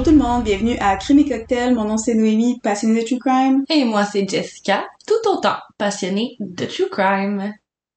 [0.00, 1.74] Bonjour tout le monde, bienvenue à Crime et Cocktail.
[1.74, 3.64] Mon nom c'est Noémie, passionnée de True Crime.
[3.68, 7.52] Et moi, c'est Jessica, tout autant passionnée de True Crime.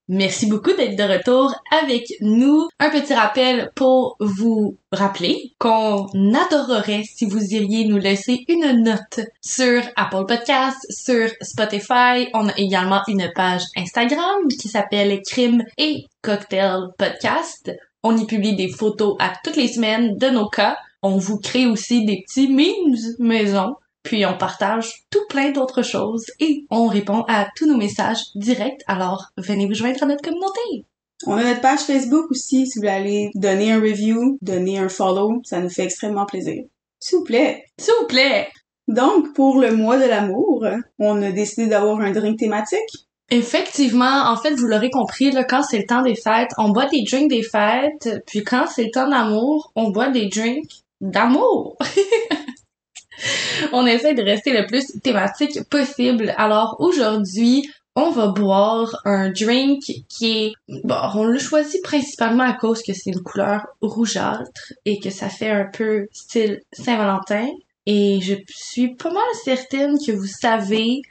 [0.09, 2.67] Merci beaucoup d'être de retour avec nous.
[2.81, 9.21] Un petit rappel pour vous rappeler qu'on adorerait si vous iriez nous laisser une note
[9.39, 12.27] sur Apple Podcasts, sur Spotify.
[12.33, 17.71] On a également une page Instagram qui s'appelle Crime et Cocktail Podcast.
[18.03, 20.75] On y publie des photos à toutes les semaines de nos cas.
[21.03, 26.25] On vous crée aussi des petits memes maison puis on partage tout plein d'autres choses
[26.39, 28.81] et on répond à tous nos messages directs.
[28.85, 30.85] Alors, venez vous joindre à notre communauté.
[31.25, 34.89] On a notre page Facebook aussi, si vous voulez aller donner un review, donner un
[34.89, 36.63] follow, ça nous fait extrêmement plaisir.
[36.99, 37.63] S'il vous plaît.
[37.79, 38.49] S'il vous plaît.
[38.89, 40.65] Donc, pour le mois de l'amour,
[40.99, 43.07] on a décidé d'avoir un drink thématique.
[43.29, 46.87] Effectivement, en fait, vous l'aurez compris, là, quand c'est le temps des fêtes, on boit
[46.87, 51.77] des drinks des fêtes, puis quand c'est le temps d'amour, on boit des drinks d'amour.
[53.71, 56.33] on essaie de rester le plus thématique possible.
[56.37, 62.53] Alors aujourd'hui, on va boire un drink qui est bon, on l'a choisi principalement à
[62.53, 67.47] cause que c'est une couleur rougeâtre et que ça fait un peu style Saint-Valentin
[67.85, 71.01] et je suis pas mal certaine que vous savez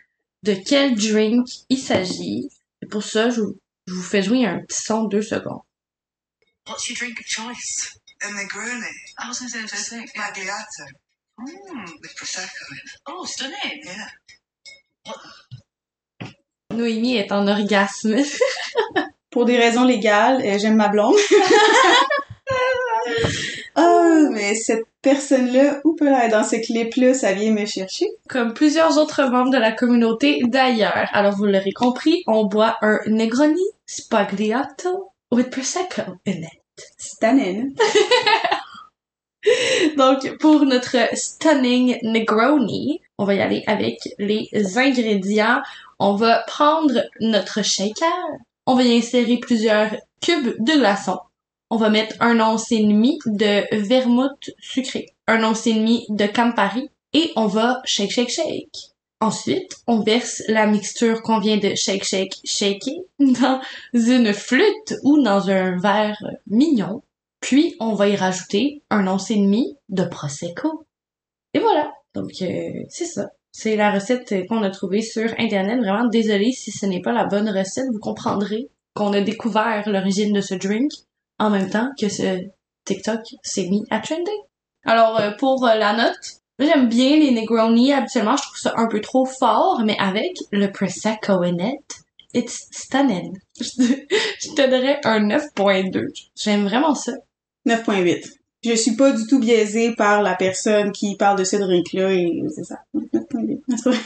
[0.42, 2.48] de quel drink il s'agit.
[2.82, 3.42] Et pour ça, je,
[3.86, 5.62] vous fais jouer un petit son de deux secondes.
[6.68, 7.98] What's your drink of choice?
[8.22, 8.86] A Negroni,
[9.18, 10.20] I was going to say the same thing.
[10.20, 10.84] Magliato,
[11.41, 11.86] Mm.
[12.00, 12.78] with Prosecco in.
[13.08, 13.80] Oh, stunning.
[13.84, 14.08] Yeah.
[16.70, 18.16] Noémie est en orgasme.
[19.30, 21.16] Pour des raisons légales, j'aime ma blonde.
[23.74, 28.06] Ah, mais cette personne-là, où peut elle dans ce clip-là, ça vient me chercher.
[28.28, 31.08] Comme plusieurs autres membres de la communauté d'ailleurs.
[31.14, 36.84] Alors vous l'aurez compris, on boit un Negroni Spagliato with Prosecco in it.
[36.98, 37.74] Stunning.
[39.97, 45.63] Donc, pour notre stunning Negroni, on va y aller avec les ingrédients.
[45.98, 48.13] On va prendre notre shaker.
[48.67, 51.19] On va y insérer plusieurs cubes de glaçons.
[51.70, 56.27] On va mettre un once et demi de vermouth sucré, un once et demi de
[56.27, 58.92] Campari et on va shake, shake, shake.
[59.20, 63.61] Ensuite, on verse la mixture qu'on vient de shake, shake, shaker dans
[63.95, 67.03] une flûte ou dans un verre mignon.
[67.42, 70.86] Puis, on va y rajouter un once et demi de Prosecco.
[71.53, 71.92] Et voilà.
[72.14, 73.30] Donc, euh, c'est ça.
[73.51, 75.80] C'est la recette qu'on a trouvée sur Internet.
[75.80, 77.89] Vraiment désolée si ce n'est pas la bonne recette.
[77.92, 80.92] Vous comprendrez qu'on a découvert l'origine de ce drink
[81.39, 82.39] en même temps que ce
[82.85, 84.30] TikTok s'est mis à trender.
[84.85, 87.92] Alors, euh, pour euh, la note, j'aime bien les Negroni.
[87.92, 92.03] Habituellement, je trouve ça un peu trop fort, mais avec le Prosecco in it,
[92.35, 93.36] it's stunning.
[93.59, 96.07] Je te donnerais un 9.2.
[96.36, 97.13] J'aime vraiment ça.
[97.67, 98.24] 9.8.
[98.64, 102.42] Je suis pas du tout biaisée par la personne qui parle de ce drink-là et
[102.55, 102.78] c'est ça.
[102.95, 103.61] 9.8.
[103.77, 103.98] C'est vrai.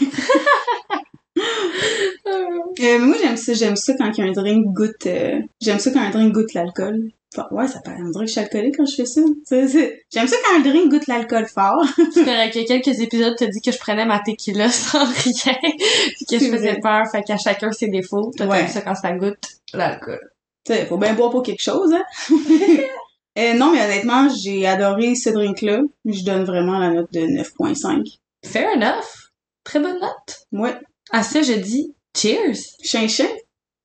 [2.80, 6.10] Euh, moi, j'aime ça, j'aime ça quand un drink goûte, euh, j'aime ça quand un
[6.10, 7.10] drink goûte l'alcool.
[7.34, 9.20] Enfin, ouais, ça paraît, que je suis alcoolique quand je fais ça.
[9.50, 11.84] J'aime ça quand un drink goûte l'alcool fort.
[12.12, 15.54] C'est y a quelques épisodes, t'as dit que je prenais ma tequila sans rien,
[16.16, 16.80] puis que je faisais vrai.
[16.80, 18.30] peur, fait qu'à chacun ses défauts.
[18.36, 18.58] Toi, Ouais.
[18.60, 19.38] t'aimes ça quand ça goûte
[19.74, 20.20] l'alcool.
[20.64, 22.04] Tu faut bien boire pour quelque chose, hein.
[23.38, 25.82] Euh, non, mais honnêtement, j'ai adoré ce drink-là.
[26.06, 28.18] Je donne vraiment la note de 9.5.
[28.44, 29.30] Fair enough.
[29.64, 30.46] Très bonne note.
[30.52, 30.74] Ouais.
[31.10, 32.56] À ça, je dis cheers.
[32.82, 33.28] Chin chin.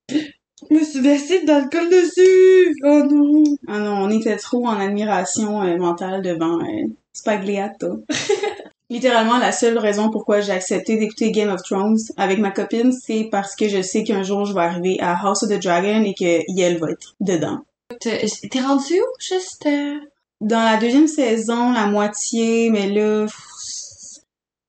[0.10, 2.78] Je me suis versé d'alcool dessus.
[2.84, 3.44] Oh non.
[3.68, 8.06] Ah non, on était trop en admiration euh, mentale devant euh, Spagliato.
[8.90, 13.30] Littéralement, la seule raison pourquoi j'ai accepté d'écouter Game of Thrones avec ma copine, c'est
[13.32, 16.14] parce que je sais qu'un jour je vais arriver à House of the Dragon et
[16.14, 17.62] que Yel va être dedans.
[18.00, 19.66] T'es t'es rendu où, juste?
[19.66, 20.00] euh?
[20.40, 23.28] Dans la deuxième saison, la moitié, mais là,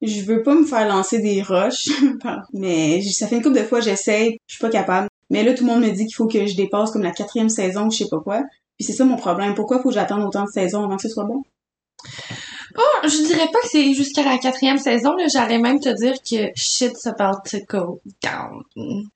[0.03, 1.89] je veux pas me faire lancer des roches,
[2.53, 5.09] mais ça fait une couple de fois j'essaye, je suis pas capable.
[5.31, 7.49] Mais là, tout le monde me dit qu'il faut que je dépasse comme la quatrième
[7.49, 8.43] saison, je sais pas quoi.
[8.77, 9.55] Puis c'est ça mon problème.
[9.55, 11.43] Pourquoi faut que j'attende autant de saisons avant que ce soit bon?
[12.77, 15.27] Oh, je dirais pas que c'est jusqu'à la quatrième saison, là.
[15.33, 18.63] J'allais même te dire que shit's about to go down.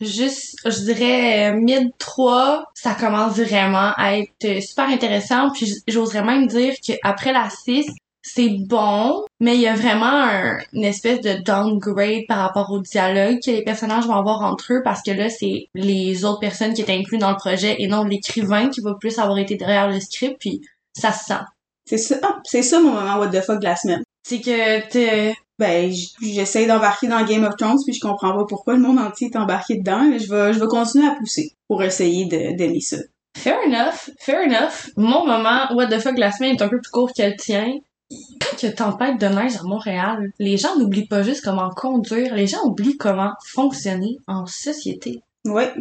[0.01, 5.51] Juste, je dirais, euh, mid 3, ça commence vraiment à être euh, super intéressant.
[5.53, 7.87] Puis j'oserais même dire qu'après la 6,
[8.29, 12.81] c'est bon, mais il y a vraiment un- une espèce de downgrade par rapport au
[12.81, 16.75] dialogue que les personnages vont avoir entre eux parce que là, c'est les autres personnes
[16.75, 19.89] qui étaient incluses dans le projet et non l'écrivain qui va plus avoir été derrière
[19.89, 20.61] le script, puis
[20.93, 21.41] ça se sent.
[21.89, 24.03] C'est ça, ah, c'est ça mon moment what the fuck de la semaine.
[24.27, 28.45] C'est que t'es Ben, j- j'essaie d'embarquer dans Game of Thrones puis je comprends pas
[28.49, 31.53] pourquoi le monde entier est embarqué dedans, mais je vais, je vais continuer à pousser
[31.69, 32.97] pour essayer de, d'aimer ça.
[33.39, 34.91] Fair enough, fair enough.
[34.97, 37.73] Mon moment, what the fuck, la semaine est un peu plus court qu'elle tient.
[38.11, 41.71] Quand il y a tempête de neige à Montréal, les gens n'oublient pas juste comment
[41.71, 45.21] conduire, les gens oublient comment fonctionner en société.
[45.45, 45.73] Ouais.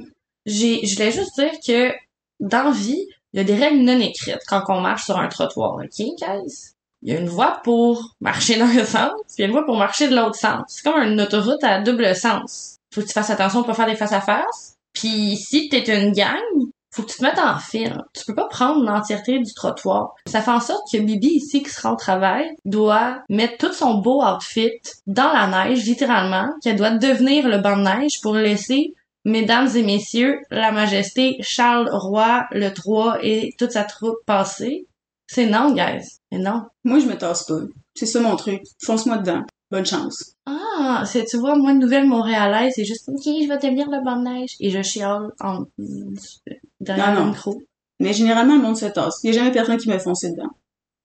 [0.46, 1.94] J'ai, je voulais juste dire que
[2.40, 3.06] dans vie,
[3.36, 6.72] il y a des règles non écrites quand on marche sur un trottoir, ok, guys?
[7.02, 9.78] Il y a une voie pour marcher dans un sens, puis il une voie pour
[9.78, 10.64] marcher de l'autre sens.
[10.68, 12.78] C'est comme une autoroute à double sens.
[12.94, 14.76] Faut que tu fasses attention de pas faire des face à face.
[14.94, 16.40] Puis si t'es une gang,
[16.92, 18.02] faut que tu te mettes en file.
[18.14, 20.16] Tu peux pas prendre l'entièreté du trottoir.
[20.28, 23.96] Ça fait en sorte que Bibi ici qui sera au travail doit mettre tout son
[23.96, 24.72] beau outfit
[25.08, 28.94] dans la neige, littéralement, qu'elle doit devenir le banc de neige pour laisser
[29.26, 34.88] Mesdames et messieurs, la majesté Charles Roy le 3 et toute sa troupe passer.
[35.28, 36.20] C'est non, guys.
[36.32, 36.64] Mais non.
[36.84, 37.62] Moi, je me tasse pas.
[37.96, 38.62] C'est ça mon truc.
[38.84, 39.42] Fonce-moi dedans.
[39.72, 40.36] Bonne chance.
[40.46, 44.04] Ah, c'est, tu vois, moi, une nouvelle montréalaise, c'est juste, ok, je vais devenir le
[44.06, 44.56] banc de neige.
[44.60, 45.64] Et je chiale en,
[46.80, 47.26] derrière Non, non.
[47.26, 47.62] le micro.
[48.00, 49.20] Mais généralement, le monde se tasse.
[49.24, 50.52] Il y a jamais personne qui me fonce dedans.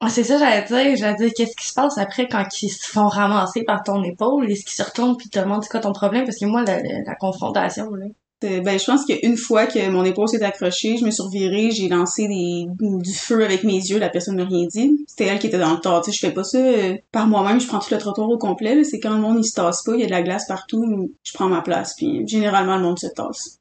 [0.00, 0.97] Ah, c'est ça, j'allais dire.
[0.97, 4.50] J'allais dire, qu'est-ce qui se passe après quand ils se font ramasser par ton épaule?
[4.50, 6.25] Est-ce qu'ils se retournent puis te demandent c'est quoi ton problème?
[6.25, 8.06] Parce que moi, la, la, la confrontation, là.
[8.43, 11.70] Euh, Ben, je pense qu'une fois que mon épaule s'est accrochée, je me suis revirée,
[11.73, 15.05] j'ai lancé des, du feu avec mes yeux, la personne m'a rien dit.
[15.06, 16.00] C'était elle qui était dans le tort.
[16.00, 18.38] Tu sais, je fais pas ça euh, par moi-même, je prends tout le trottoir au
[18.38, 18.82] complet.
[18.85, 20.82] C'est quand le monde il se tasse pas, il y a de la glace partout,
[21.23, 21.94] je prends ma place.
[21.99, 23.58] Puis généralement le monde se tasse.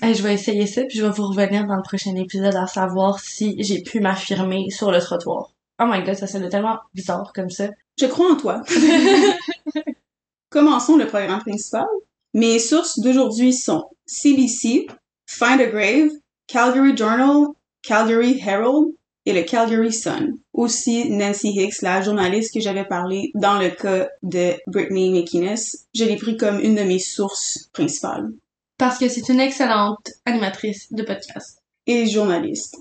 [0.00, 2.66] Hey, je vais essayer ça, puis je vais vous revenir dans le prochain épisode à
[2.66, 5.51] savoir si j'ai pu m'affirmer sur le trottoir.
[5.80, 7.68] Oh my god, ça sonne tellement bizarre comme ça.
[7.98, 8.62] Je crois en toi.
[10.50, 11.86] Commençons le programme principal.
[12.34, 14.86] Mes sources d'aujourd'hui sont CBC,
[15.26, 16.10] Find a Grave,
[16.46, 17.48] Calgary Journal,
[17.82, 18.92] Calgary Herald
[19.26, 20.38] et le Calgary Sun.
[20.52, 25.56] Aussi Nancy Hicks, la journaliste que j'avais parlé dans le cas de Brittany McInnes.
[25.94, 28.30] Je l'ai pris comme une de mes sources principales.
[28.78, 31.58] Parce que c'est une excellente animatrice de podcast.
[31.86, 32.76] et journaliste.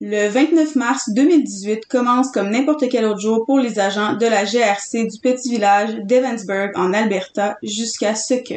[0.00, 4.44] Le 29 mars 2018 commence comme n'importe quel autre jour pour les agents de la
[4.44, 8.54] GRC du petit village d'Evansburg en Alberta jusqu'à ce que.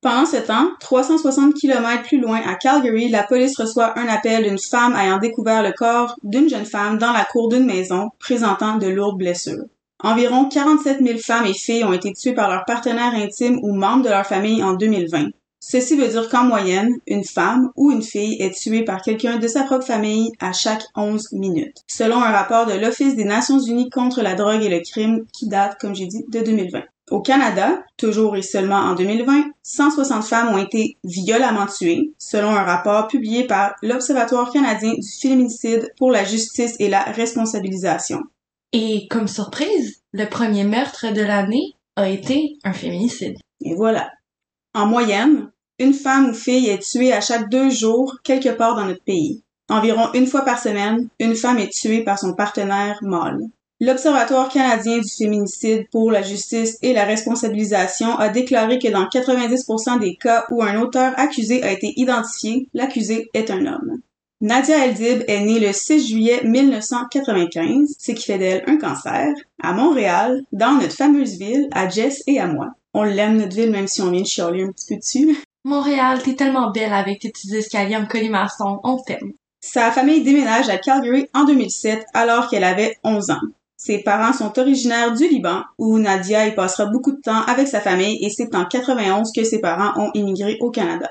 [0.00, 4.58] Pendant ce temps, 360 km plus loin à Calgary, la police reçoit un appel d'une
[4.58, 8.86] femme ayant découvert le corps d'une jeune femme dans la cour d'une maison présentant de
[8.86, 9.64] lourdes blessures.
[10.00, 14.04] Environ 47 000 femmes et filles ont été tuées par leurs partenaires intimes ou membres
[14.04, 15.30] de leur famille en 2020.
[15.64, 19.46] Ceci veut dire qu'en moyenne, une femme ou une fille est tuée par quelqu'un de
[19.46, 23.88] sa propre famille à chaque 11 minutes, selon un rapport de l'Office des Nations Unies
[23.88, 26.82] contre la drogue et le crime qui date, comme j'ai dit, de 2020.
[27.12, 32.64] Au Canada, toujours et seulement en 2020, 160 femmes ont été violemment tuées, selon un
[32.64, 38.18] rapport publié par l'Observatoire canadien du féminicide pour la justice et la responsabilisation.
[38.72, 43.36] Et comme surprise, le premier meurtre de l'année a été un féminicide.
[43.60, 44.10] Et voilà.
[44.74, 45.51] En moyenne,
[45.82, 49.42] une femme ou fille est tuée à chaque deux jours quelque part dans notre pays.
[49.68, 53.40] Environ une fois par semaine, une femme est tuée par son partenaire mâle.
[53.80, 59.98] L'Observatoire canadien du féminicide pour la justice et la responsabilisation a déclaré que dans 90%
[59.98, 64.00] des cas où un auteur accusé a été identifié, l'accusé est un homme.
[64.40, 69.72] Nadia Eldib est née le 6 juillet 1995, ce qui fait d'elle un cancer, à
[69.72, 72.68] Montréal, dans notre fameuse ville, à Jess et à moi.
[72.94, 75.36] On l'aime notre ville même si on vient de chialer un petit peu dessus.
[75.64, 79.32] Montréal, t'es tellement belle avec tes petits escaliers en colimaçon, on t'aime.
[79.60, 83.40] Sa famille déménage à Calgary en 2007 alors qu'elle avait 11 ans.
[83.76, 87.80] Ses parents sont originaires du Liban où Nadia y passera beaucoup de temps avec sa
[87.80, 91.10] famille et c'est en 91 que ses parents ont immigré au Canada.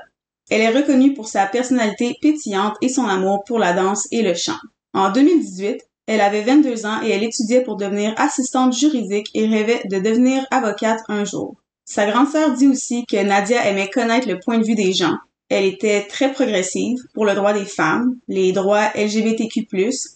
[0.50, 4.34] Elle est reconnue pour sa personnalité pétillante et son amour pour la danse et le
[4.34, 4.58] chant.
[4.92, 9.82] En 2018, elle avait 22 ans et elle étudiait pour devenir assistante juridique et rêvait
[9.90, 11.56] de devenir avocate un jour.
[11.84, 15.16] Sa grande sœur dit aussi que Nadia aimait connaître le point de vue des gens.
[15.48, 19.66] Elle était très progressive pour le droit des femmes, les droits LGBTQ+,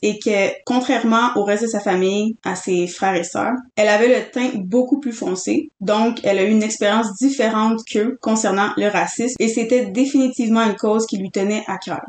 [0.01, 4.09] et que, contrairement au reste de sa famille, à ses frères et sœurs, elle avait
[4.09, 8.89] le teint beaucoup plus foncé, donc elle a eu une expérience différente qu'eux concernant le
[8.89, 12.01] racisme, et c'était définitivement une cause qui lui tenait à cœur.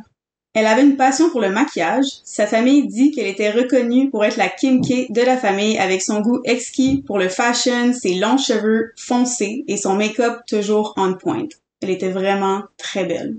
[0.59, 2.07] Elle avait une passion pour le maquillage.
[2.23, 6.01] Sa famille dit qu'elle était reconnue pour être la Kim K de la famille avec
[6.01, 11.13] son goût exquis pour le fashion, ses longs cheveux foncés et son make-up toujours on
[11.13, 11.45] point.
[11.83, 13.35] Elle était vraiment très belle.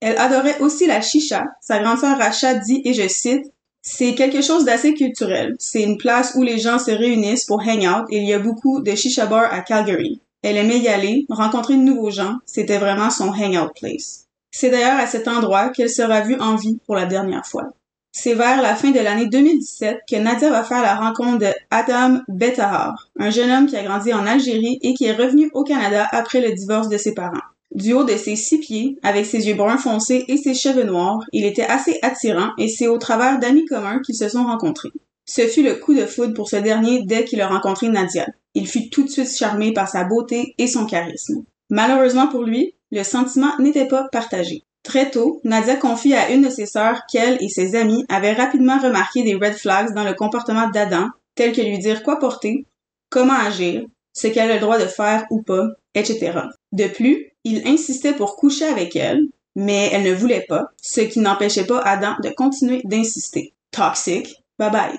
[0.00, 1.46] Elle adorait aussi la chicha.
[1.60, 5.56] Sa grande sœur Racha dit, et je cite, c'est quelque chose d'assez culturel.
[5.58, 8.82] C'est une place où les gens se réunissent pour hang out il y a beaucoup
[8.82, 10.20] de chicha bars à Calgary.
[10.44, 12.36] Elle aimait y aller, rencontrer de nouveaux gens.
[12.46, 14.28] C'était vraiment son hangout place.
[14.54, 17.72] C'est d'ailleurs à cet endroit qu'elle sera vue en vie pour la dernière fois.
[18.14, 22.20] C'est vers la fin de l'année 2017 que Nadia va faire la rencontre de Adam
[22.28, 26.06] Betahar, un jeune homme qui a grandi en Algérie et qui est revenu au Canada
[26.12, 27.40] après le divorce de ses parents.
[27.74, 31.24] Du haut de ses six pieds, avec ses yeux bruns foncés et ses cheveux noirs,
[31.32, 34.92] il était assez attirant et c'est au travers d'amis communs qu'ils se sont rencontrés.
[35.24, 38.26] Ce fut le coup de foudre pour ce dernier dès qu'il a rencontré Nadia.
[38.52, 41.44] Il fut tout de suite charmé par sa beauté et son charisme.
[41.70, 44.62] Malheureusement pour lui, le sentiment n'était pas partagé.
[44.84, 48.78] Très tôt, Nadia confie à une de ses sœurs qu'elle et ses amis avaient rapidement
[48.78, 52.66] remarqué des red flags dans le comportement d'Adam, tels que lui dire quoi porter,
[53.08, 56.32] comment agir, ce qu'elle a le droit de faire ou pas, etc.
[56.72, 59.22] De plus, il insistait pour coucher avec elle,
[59.54, 63.54] mais elle ne voulait pas, ce qui n'empêchait pas Adam de continuer d'insister.
[63.70, 64.98] Toxic, bye bye.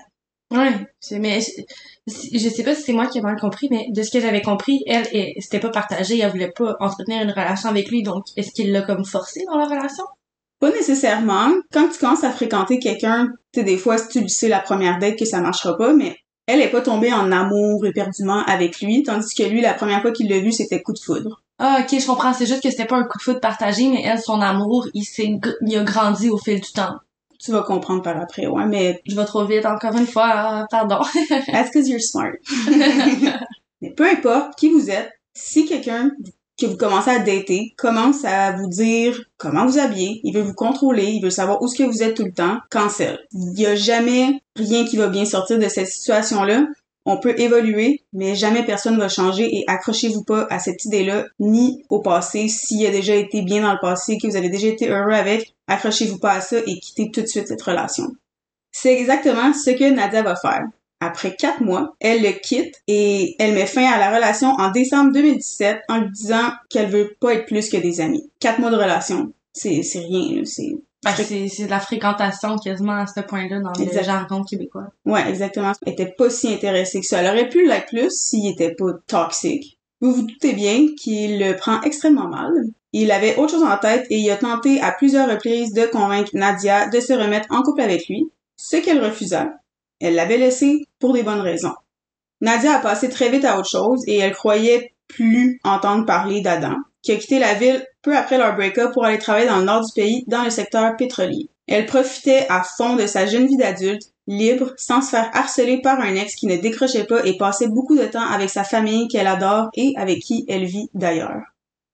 [0.50, 1.40] Ouais, c'est mais
[2.06, 4.42] je, sais pas si c'est moi qui ai mal compris, mais de ce que j'avais
[4.42, 8.24] compris, elle, elle c'était pas partagé, elle voulait pas entretenir une relation avec lui, donc
[8.36, 10.04] est-ce qu'il l'a comme forcé dans la relation?
[10.60, 11.50] Pas nécessairement.
[11.72, 14.60] Quand tu commences à fréquenter quelqu'un, tu sais, des fois, si tu le sais la
[14.60, 18.80] première date que ça marchera pas, mais elle est pas tombée en amour éperdument avec
[18.80, 21.42] lui, tandis que lui, la première fois qu'il l'a vu, c'était coup de foudre.
[21.58, 22.32] Ah, ok, je comprends.
[22.34, 25.04] C'est juste que c'était pas un coup de foot partagé, mais elle, son amour, il
[25.04, 26.96] s'est, il a grandi au fil du temps.
[27.44, 30.66] Tu vas comprendre par après, ouais, mais Je vais trop vite, encore une fois, ah,
[30.70, 31.00] pardon.
[31.52, 32.32] that's cause you're smart?
[33.82, 36.10] mais peu importe qui vous êtes, si quelqu'un
[36.58, 40.54] que vous commencez à dater commence à vous dire comment vous habiller, il veut vous
[40.54, 43.18] contrôler, il veut savoir où ce que vous êtes tout le temps, cancel.
[43.32, 46.66] Il y a jamais rien qui va bien sortir de cette situation-là.
[47.06, 51.84] On peut évoluer, mais jamais personne va changer et accrochez-vous pas à cette idée-là, ni
[51.90, 52.48] au passé.
[52.48, 55.54] S'il a déjà été bien dans le passé, que vous avez déjà été heureux avec,
[55.66, 58.06] accrochez-vous pas à ça et quittez tout de suite cette relation.
[58.72, 60.64] C'est exactement ce que Nadia va faire.
[61.00, 65.12] Après quatre mois, elle le quitte et elle met fin à la relation en décembre
[65.12, 68.30] 2017 en lui disant qu'elle veut pas être plus que des amis.
[68.40, 70.72] Quatre mois de relation, c'est rien, c'est
[71.16, 73.98] c'est, c'est de la fréquentation quasiment à ce point-là dans Exact.
[74.00, 74.88] le jargon québécois.
[75.04, 75.72] Ouais, exactement.
[75.86, 77.20] Elle était pas si intéressée que ça.
[77.20, 79.78] Elle aurait pu l'être plus s'il était pas toxique.
[80.00, 82.52] Vous vous doutez bien qu'il le prend extrêmement mal.
[82.92, 86.30] Il avait autre chose en tête et il a tenté à plusieurs reprises de convaincre
[86.34, 89.50] Nadia de se remettre en couple avec lui, ce qu'elle refusa.
[90.00, 91.74] Elle l'avait laissé pour des bonnes raisons.
[92.40, 96.76] Nadia a passé très vite à autre chose et elle croyait plus entendre parler d'Adam,
[97.04, 99.84] qui a quitté la ville peu après leur break-up pour aller travailler dans le nord
[99.84, 101.48] du pays dans le secteur pétrolier.
[101.68, 106.00] Elle profitait à fond de sa jeune vie d'adulte, libre, sans se faire harceler par
[106.00, 109.26] un ex qui ne décrochait pas et passait beaucoup de temps avec sa famille qu'elle
[109.26, 111.42] adore et avec qui elle vit d'ailleurs.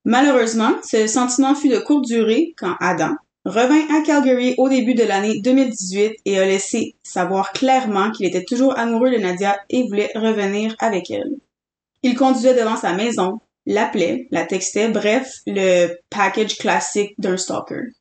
[0.05, 3.15] Malheureusement, ce sentiment fut de courte durée quand Adam
[3.45, 8.45] revint à Calgary au début de l'année 2018 et a laissé savoir clairement qu'il était
[8.45, 11.37] toujours amoureux de Nadia et voulait revenir avec elle.
[12.03, 17.93] Il conduisait devant sa maison, l'appelait, la textait, bref, le package classique d'un stalker.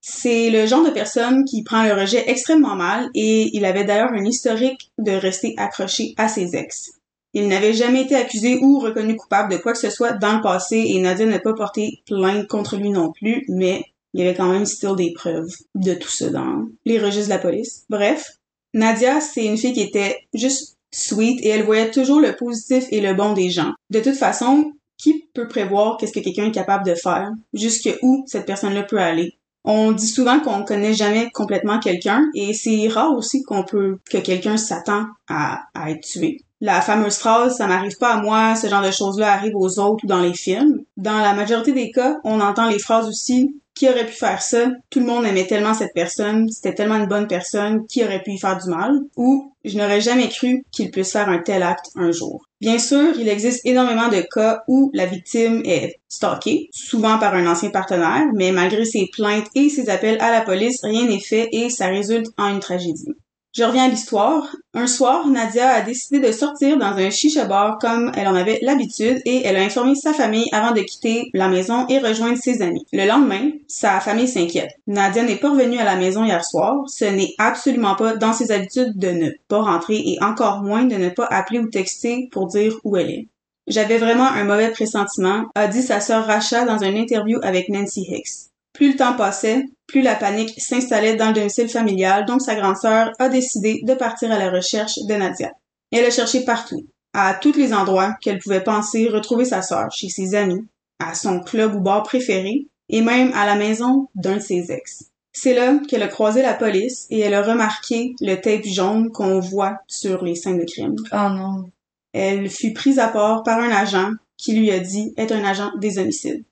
[0.00, 4.12] C'est le genre de personne qui prend le rejet extrêmement mal et il avait d'ailleurs
[4.12, 6.90] un historique de rester accroché à ses ex.
[7.32, 10.42] Il n'avait jamais été accusé ou reconnu coupable de quoi que ce soit dans le
[10.42, 13.82] passé et Nadia n'a pas porté plainte contre lui non plus, mais
[14.12, 17.34] il y avait quand même still des preuves de tout ça dans les registres de
[17.34, 17.84] la police.
[17.88, 18.38] Bref,
[18.74, 23.00] Nadia, c'est une fille qui était juste sweet et elle voyait toujours le positif et
[23.00, 23.72] le bon des gens.
[23.90, 27.30] De toute façon, qui peut prévoir qu'est-ce que quelqu'un est capable de faire?
[27.52, 29.36] Jusque où cette personne-là peut aller?
[29.64, 34.18] On dit souvent qu'on connaît jamais complètement quelqu'un et c'est rare aussi qu'on peut que
[34.18, 36.42] quelqu'un s'attend à, être tué.
[36.60, 40.04] La fameuse phrase ça m'arrive pas à moi, ce genre de choses-là arrive aux autres
[40.04, 40.82] ou dans les films.
[40.98, 43.54] Dans la majorité des cas, on entend les phrases aussi
[43.88, 44.70] aurait pu faire ça?
[44.90, 48.32] Tout le monde aimait tellement cette personne, c'était tellement une bonne personne, qui aurait pu
[48.32, 48.92] y faire du mal?
[49.16, 52.44] Ou je n'aurais jamais cru qu'il puisse faire un tel acte un jour?
[52.60, 57.46] Bien sûr, il existe énormément de cas où la victime est stalkée, souvent par un
[57.46, 61.48] ancien partenaire, mais malgré ses plaintes et ses appels à la police, rien n'est fait
[61.52, 63.12] et ça résulte en une tragédie.
[63.56, 64.56] Je reviens à l'histoire.
[64.74, 68.58] Un soir, Nadia a décidé de sortir dans un chicha bar comme elle en avait
[68.62, 72.62] l'habitude et elle a informé sa famille avant de quitter la maison et rejoindre ses
[72.62, 72.84] amis.
[72.92, 74.72] Le lendemain, sa famille s'inquiète.
[74.88, 76.82] Nadia n'est pas revenue à la maison hier soir.
[76.88, 80.96] Ce n'est absolument pas dans ses habitudes de ne pas rentrer et encore moins de
[80.96, 83.28] ne pas appeler ou texter pour dire où elle est.
[83.68, 88.04] J'avais vraiment un mauvais pressentiment, a dit sa sœur Racha dans une interview avec Nancy
[88.10, 88.50] Hicks.
[88.74, 92.76] Plus le temps passait, plus la panique s'installait dans le domicile familial, donc sa grande
[92.76, 95.52] sœur a décidé de partir à la recherche de Nadia.
[95.92, 100.08] Elle a cherché partout, à tous les endroits qu'elle pouvait penser retrouver sa sœur, chez
[100.08, 100.66] ses amis,
[100.98, 105.04] à son club ou bar préféré, et même à la maison d'un de ses ex.
[105.32, 109.40] C'est là qu'elle a croisé la police et elle a remarqué le tape jaune qu'on
[109.40, 110.94] voit sur les scènes de crime.
[111.12, 111.64] Oh non.
[112.12, 115.72] Elle fut prise à part par un agent qui lui a dit être un agent
[115.78, 116.44] des homicides.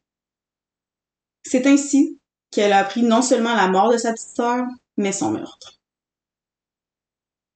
[1.44, 2.18] C'est ainsi
[2.50, 4.64] qu'elle a appris non seulement la mort de sa petite sœur,
[4.96, 5.78] mais son meurtre.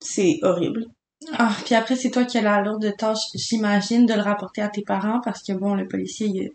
[0.01, 0.87] C'est horrible.
[1.33, 4.69] Ah, puis après, c'est toi qui as la lourde tâche, j'imagine, de le rapporter à
[4.69, 6.49] tes parents parce que bon, le policier, il a,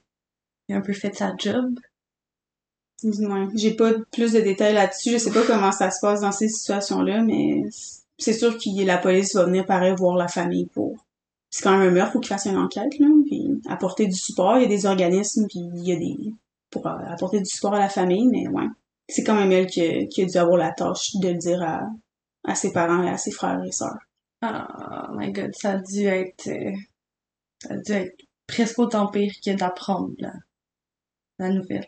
[0.70, 1.74] il a un peu fait sa job.
[3.04, 5.12] Moins, j'ai pas plus de détails là-dessus.
[5.12, 7.64] Je sais pas comment ça se passe dans ces situations-là, mais
[8.20, 11.04] c'est sûr que la police va venir pareil voir la famille pour.
[11.50, 14.58] C'est quand même un meurtre, faut qu'il fasse une enquête, là, puis apporter du support.
[14.58, 16.34] Il y a des organismes, puis il y a des...
[16.72, 18.68] pour euh, apporter du support à la famille, mais ouais.
[19.08, 21.62] C'est quand même elle qui a, qui a dû avoir la tâche de le dire
[21.62, 21.82] à,
[22.48, 24.00] à ses parents et à ses frères et sœurs.
[24.44, 26.48] Oh my god, ça a dû être...
[26.48, 26.72] euh,
[27.60, 28.16] ça a dû être
[28.48, 30.34] presque autant pire que d'apprendre la,
[31.40, 31.88] la nouvelle.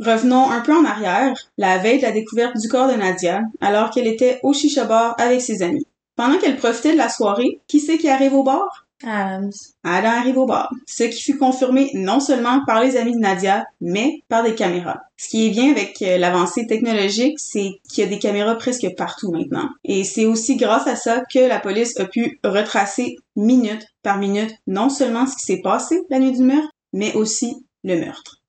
[0.00, 3.90] Revenons un peu en arrière, la veille de la découverte du corps de Nadia, alors
[3.90, 5.86] qu'elle était au chicha bar avec ses amis.
[6.16, 8.83] Pendant qu'elle profitait de la soirée, qui c'est qui arrive au bar?
[9.06, 9.52] Adams.
[9.82, 13.64] Adam arrive au bar, ce qui fut confirmé non seulement par les amis de Nadia,
[13.80, 15.00] mais par des caméras.
[15.16, 18.86] Ce qui est bien avec euh, l'avancée technologique, c'est qu'il y a des caméras presque
[18.96, 19.68] partout maintenant.
[19.84, 24.54] Et c'est aussi grâce à ça que la police a pu retracer minute par minute
[24.66, 28.42] non seulement ce qui s'est passé la nuit du meurtre, mais aussi le meurtre.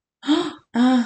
[0.73, 1.05] Ah,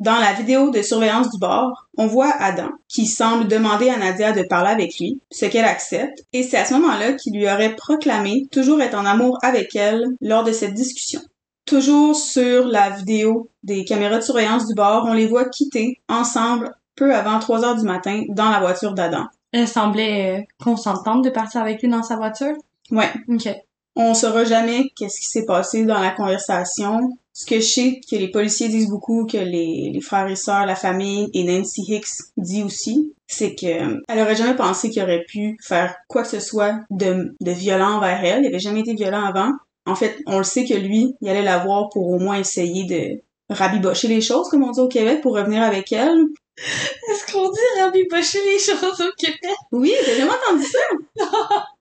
[0.00, 4.32] Dans la vidéo de surveillance du bar, on voit Adam qui semble demander à Nadia
[4.32, 7.74] de parler avec lui, ce qu'elle accepte, et c'est à ce moment-là qu'il lui aurait
[7.74, 11.20] proclamé toujours être en amour avec elle lors de cette discussion.
[11.66, 16.72] Toujours sur la vidéo des caméras de surveillance du bar, on les voit quitter ensemble
[16.94, 19.26] peu avant 3 heures du matin dans la voiture d'Adam.
[19.52, 22.54] elle semblait euh, consentante de partir avec lui dans sa voiture?
[22.90, 23.48] Ouais, Ok.
[23.96, 27.10] on saura jamais qu'est-ce qui s'est passé dans la conversation.
[27.38, 30.66] Ce que je sais que les policiers disent beaucoup, que les, les frères et sœurs,
[30.66, 35.22] la famille et Nancy Hicks dit aussi, c'est que elle aurait jamais pensé qu'il aurait
[35.22, 38.42] pu faire quoi que ce soit de, de violent envers elle.
[38.42, 39.52] Il avait jamais été violent avant.
[39.86, 42.86] En fait, on le sait que lui, il allait la voir pour au moins essayer
[42.86, 46.18] de rabibocher les choses, comme on dit au Québec, pour revenir avec elle.
[46.58, 49.54] Est-ce qu'on dit rabibocher les choses au Québec?
[49.70, 51.24] Oui, j'ai jamais entendu ça?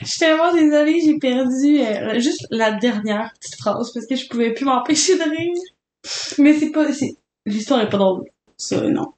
[0.00, 4.28] Je suis tellement désolée, j'ai perdu euh, juste la dernière petite phrase parce que je
[4.28, 5.62] pouvais plus m'empêcher de rire.
[6.38, 6.86] Mais c'est pas...
[7.46, 8.24] L'histoire est pas drôle.
[8.56, 9.12] Ça, non.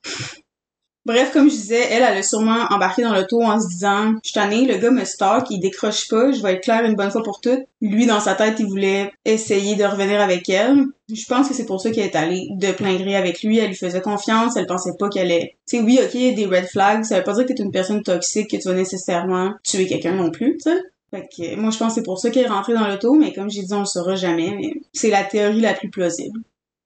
[1.08, 4.30] Bref, comme je disais, elle, elle a sûrement embarqué dans l'auto en se disant «Je
[4.34, 7.22] tannée, le gars me stalk, il décroche pas, je vais être claire une bonne fois
[7.22, 10.84] pour toutes.» Lui, dans sa tête, il voulait essayer de revenir avec elle.
[11.10, 13.56] Je pense que c'est pour ça qu'elle est allée de plein gré avec lui.
[13.56, 15.56] Elle lui faisait confiance, elle pensait pas qu'elle est...
[15.66, 18.02] Tu sais, oui, ok, des red flags, ça veut pas dire que t'es une personne
[18.02, 20.78] toxique, que tu vas nécessairement tuer quelqu'un non plus, tu sais.
[21.10, 23.32] Fait que, moi, je pense que c'est pour ça qu'elle est rentrée dans l'auto, mais
[23.32, 26.38] comme j'ai dit, on le saura jamais, mais c'est la théorie la plus plausible.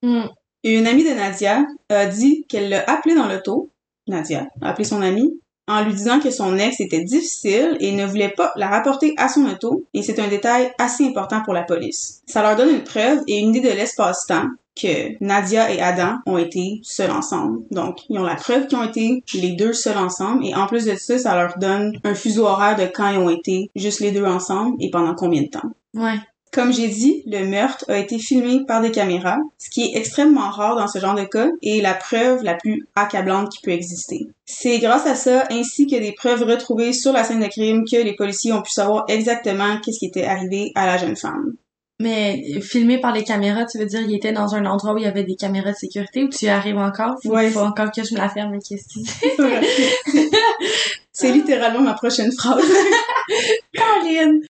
[0.02, 0.26] Hmm.
[0.62, 3.70] Une amie de Nadia a dit qu'elle l'a appelé dans l'auto,
[4.08, 5.38] Nadia a appelé son amie,
[5.68, 9.28] en lui disant que son ex était difficile et ne voulait pas la rapporter à
[9.28, 12.22] son auto, et c'est un détail assez important pour la police.
[12.26, 16.38] Ça leur donne une preuve et une idée de l'espace-temps que Nadia et Adam ont
[16.38, 17.60] été seuls ensemble.
[17.70, 20.86] Donc, ils ont la preuve qu'ils ont été les deux seuls ensemble, et en plus
[20.86, 24.12] de ça, ça leur donne un fuseau horaire de quand ils ont été juste les
[24.12, 25.70] deux ensemble et pendant combien de temps?
[25.94, 26.18] Ouais.
[26.52, 30.50] Comme j'ai dit, le meurtre a été filmé par des caméras, ce qui est extrêmement
[30.50, 34.26] rare dans ce genre de cas et la preuve la plus accablante qui peut exister.
[34.44, 37.96] C'est grâce à ça, ainsi que des preuves retrouvées sur la scène de crime, que
[37.96, 41.54] les policiers ont pu savoir exactement qu'est-ce qui était arrivé à la jeune femme.
[42.00, 45.04] Mais filmé par les caméras, tu veux dire il était dans un endroit où il
[45.04, 47.16] y avait des caméras de sécurité ou tu y arrives encore?
[47.24, 47.48] Ouais.
[47.50, 49.46] faut encore que je me la ferme, qu'est-ce que?
[51.12, 52.62] C'est littéralement ma prochaine phrase.
[53.72, 54.42] Caroline!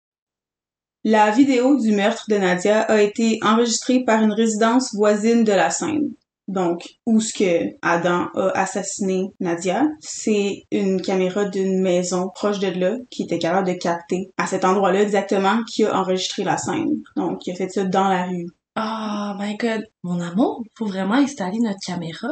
[1.04, 5.72] La vidéo du meurtre de Nadia a été enregistrée par une résidence voisine de la
[5.72, 6.12] scène.
[6.48, 12.68] Donc, où ce que Adam a assassiné Nadia, c'est une caméra d'une maison proche de
[12.68, 17.02] là qui était capable de capter à cet endroit-là exactement qui a enregistré la scène.
[17.16, 18.48] Donc, il a fait ça dans la rue.
[18.78, 19.88] Oh my god.
[20.04, 22.30] Mon amour, faut vraiment installer notre caméra.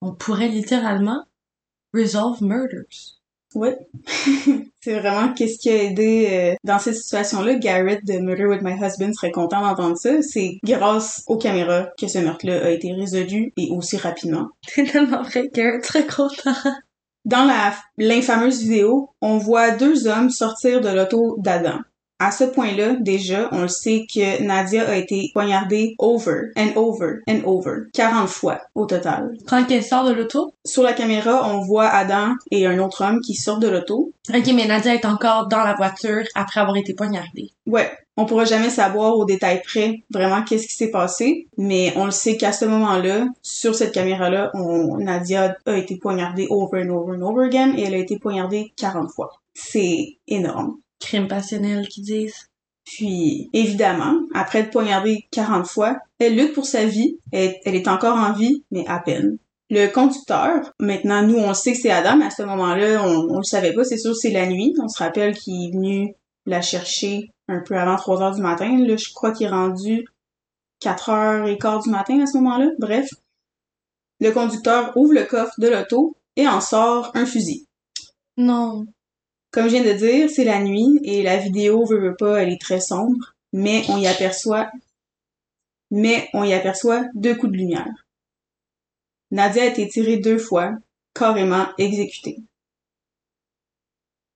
[0.00, 1.22] On pourrait littéralement
[1.92, 3.15] resolve murders.
[3.54, 3.78] Ouais.
[4.80, 7.54] c'est vraiment qu'est-ce qui a aidé euh, dans cette situation-là.
[7.54, 10.22] Garrett de Murder with My Husband serait content d'entendre ça.
[10.22, 14.48] C'est grâce aux caméras que ce meurtre-là a été résolu et aussi rapidement.
[14.68, 16.54] C'est tellement vrai que très content.
[17.24, 21.80] Dans la l'infameuse vidéo, on voit deux hommes sortir de l'auto d'Adam.
[22.18, 27.18] À ce point-là, déjà, on le sait que Nadia a été poignardée over and over
[27.28, 29.36] and over, 40 fois au total.
[29.46, 30.54] Quand qu'elle sort de l'auto?
[30.64, 34.12] Sur la caméra, on voit Adam et un autre homme qui sortent de l'auto.
[34.34, 37.50] Ok, mais Nadia est encore dans la voiture après avoir été poignardée.
[37.66, 42.06] Ouais, on pourra jamais savoir au détail près vraiment qu'est-ce qui s'est passé, mais on
[42.06, 46.88] le sait qu'à ce moment-là, sur cette caméra-là, on, Nadia a été poignardée over and
[46.88, 49.32] over and over again et elle a été poignardée 40 fois.
[49.52, 50.76] C'est énorme.
[51.00, 52.48] Crime passionnel qu'ils disent.
[52.84, 57.18] Puis, évidemment, après être poignardée 40 fois, elle lutte pour sa vie.
[57.32, 59.38] Elle, elle est encore en vie, mais à peine.
[59.68, 63.44] Le conducteur, maintenant, nous, on sait que c'est Adam, à ce moment-là, on, on le
[63.44, 63.82] savait pas.
[63.82, 64.74] C'est sûr, c'est la nuit.
[64.80, 66.14] On se rappelle qu'il est venu
[66.46, 68.78] la chercher un peu avant 3 heures du matin.
[68.78, 70.06] Là, je crois qu'il est rendu
[70.80, 72.68] 4 heures et quart du matin à ce moment-là.
[72.78, 73.08] Bref.
[74.20, 77.66] Le conducteur ouvre le coffre de l'auto et en sort un fusil.
[78.36, 78.86] Non.
[79.50, 82.52] Comme je viens de dire, c'est la nuit et la vidéo veut, veut pas, elle
[82.52, 84.70] est très sombre, mais on y aperçoit,
[85.90, 88.06] mais on y aperçoit deux coups de lumière.
[89.30, 90.72] Nadia a été tirée deux fois,
[91.14, 92.38] carrément exécutée.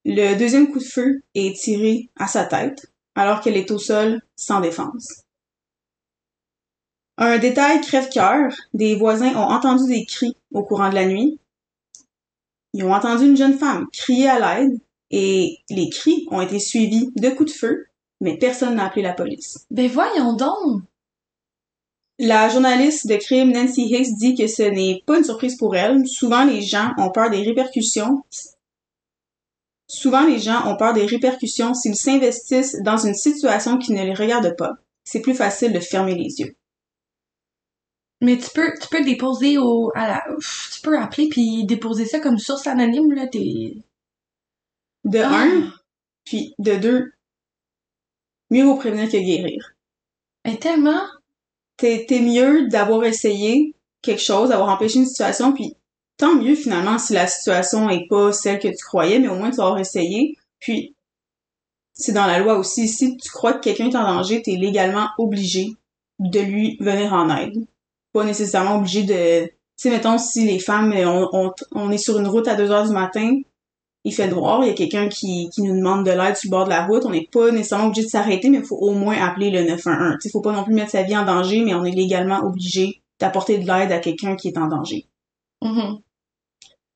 [0.05, 4.23] Le deuxième coup de feu est tiré à sa tête, alors qu'elle est au sol
[4.35, 5.25] sans défense.
[7.19, 11.39] Un détail crève-cœur, des voisins ont entendu des cris au courant de la nuit.
[12.73, 17.11] Ils ont entendu une jeune femme crier à l'aide et les cris ont été suivis
[17.17, 17.87] de coups de feu,
[18.21, 19.67] mais personne n'a appelé la police.
[19.71, 20.83] Ben voyons donc.
[22.19, 26.07] La journaliste de crime Nancy Hicks dit que ce n'est pas une surprise pour elle.
[26.07, 28.23] Souvent, les gens ont peur des répercussions.
[29.89, 34.15] Souvent, les gens ont peur des répercussions s'ils s'investissent dans une situation qui ne les
[34.15, 34.75] regarde pas.
[35.03, 36.55] C'est plus facile de fermer les yeux.
[38.21, 42.05] Mais tu peux, tu peux déposer au, à la, pff, tu peux appeler puis déposer
[42.05, 43.77] ça comme source anonyme, là, t'es...
[45.05, 45.43] De Ah.
[45.45, 45.73] un,
[46.25, 47.13] puis de deux,
[48.51, 49.75] mieux vaut prévenir que guérir.
[50.45, 51.03] Mais tellement.
[51.77, 55.77] T'es t'es mieux d'avoir essayé quelque chose, d'avoir empêché une situation, puis
[56.19, 59.51] tant mieux finalement si la situation est pas celle que tu croyais, mais au moins
[59.51, 60.37] tu vas avoir essayé.
[60.59, 60.95] Puis
[61.95, 65.09] c'est dans la loi aussi, si tu crois que quelqu'un est en danger, t'es légalement
[65.19, 65.75] obligé
[66.19, 67.67] de lui venir en aide.
[68.13, 69.47] Pas nécessairement obligé de...
[69.47, 72.71] Tu sais, mettons, si les femmes, on, on, on est sur une route à 2
[72.71, 73.41] heures du matin,
[74.05, 76.57] il fait noir, il y a quelqu'un qui, qui nous demande de l'aide sur le
[76.57, 78.93] bord de la route, on n'est pas nécessairement obligé de s'arrêter, mais il faut au
[78.93, 80.15] moins appeler le 911.
[80.15, 82.41] Tu sais, faut pas non plus mettre sa vie en danger, mais on est légalement
[82.41, 85.07] obligé d'apporter de l'aide à quelqu'un qui est en danger.
[85.63, 85.99] Mhm.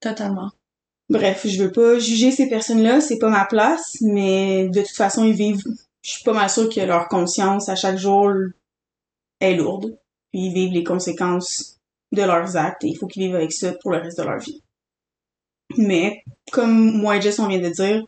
[0.01, 0.51] Totalement.
[1.11, 5.25] Bref, je veux pas juger ces personnes-là, c'est pas ma place, mais de toute façon,
[5.25, 5.63] ils vivent,
[6.03, 8.31] je suis pas mal sûre que leur conscience à chaque jour
[9.41, 9.99] est lourde.
[10.33, 11.79] Puis ils vivent les conséquences
[12.13, 14.39] de leurs actes et il faut qu'ils vivent avec ça pour le reste de leur
[14.39, 14.64] vie.
[15.79, 18.03] Mais, comme moi et Jess, on vient de dire,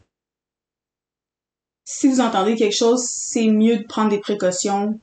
[1.85, 5.00] si vous entendez quelque chose, c'est mieux de prendre des précautions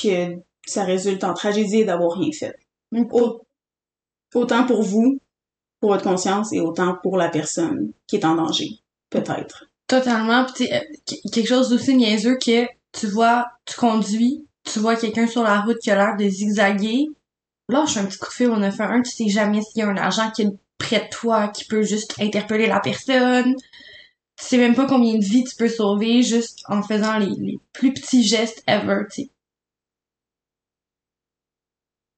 [0.00, 0.36] que
[0.66, 2.54] ça résulte en tragédie et d'avoir rien fait.
[3.10, 3.42] Au-
[4.34, 5.20] Autant pour vous,
[5.80, 8.78] pour votre conscience, et autant pour la personne qui est en danger,
[9.10, 9.66] peut-être.
[9.88, 10.46] Totalement.
[10.54, 15.26] Pis euh, qu- quelque chose d'aussi niaiseux que tu vois, tu conduis, tu vois quelqu'un
[15.26, 17.08] sur la route qui a l'air de zigzaguer.
[17.68, 19.96] Lâche un petit coup de fil au 911, tu sais jamais s'il y a un
[19.98, 20.50] agent qui est
[20.82, 23.54] près de toi qui peut juste interpeller la personne.
[24.36, 27.94] Tu sais même pas combien de vies tu peux sauver juste en faisant les, plus
[27.94, 29.04] petits gestes ever.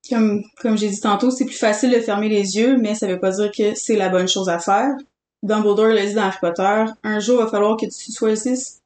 [0.08, 3.20] Comme, comme j'ai dit tantôt, c'est plus facile de fermer les yeux, mais ça veut
[3.20, 4.94] pas dire que c'est la bonne chose à faire.
[5.42, 8.80] Dumbledore l'a dit dans Harry Potter, un jour va falloir que tu choisisses.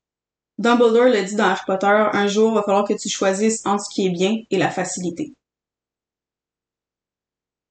[0.58, 3.94] Dumbledore l'a dit dans Harry Potter, un jour va falloir que tu choisisses entre ce
[3.94, 5.32] qui est bien et la facilité.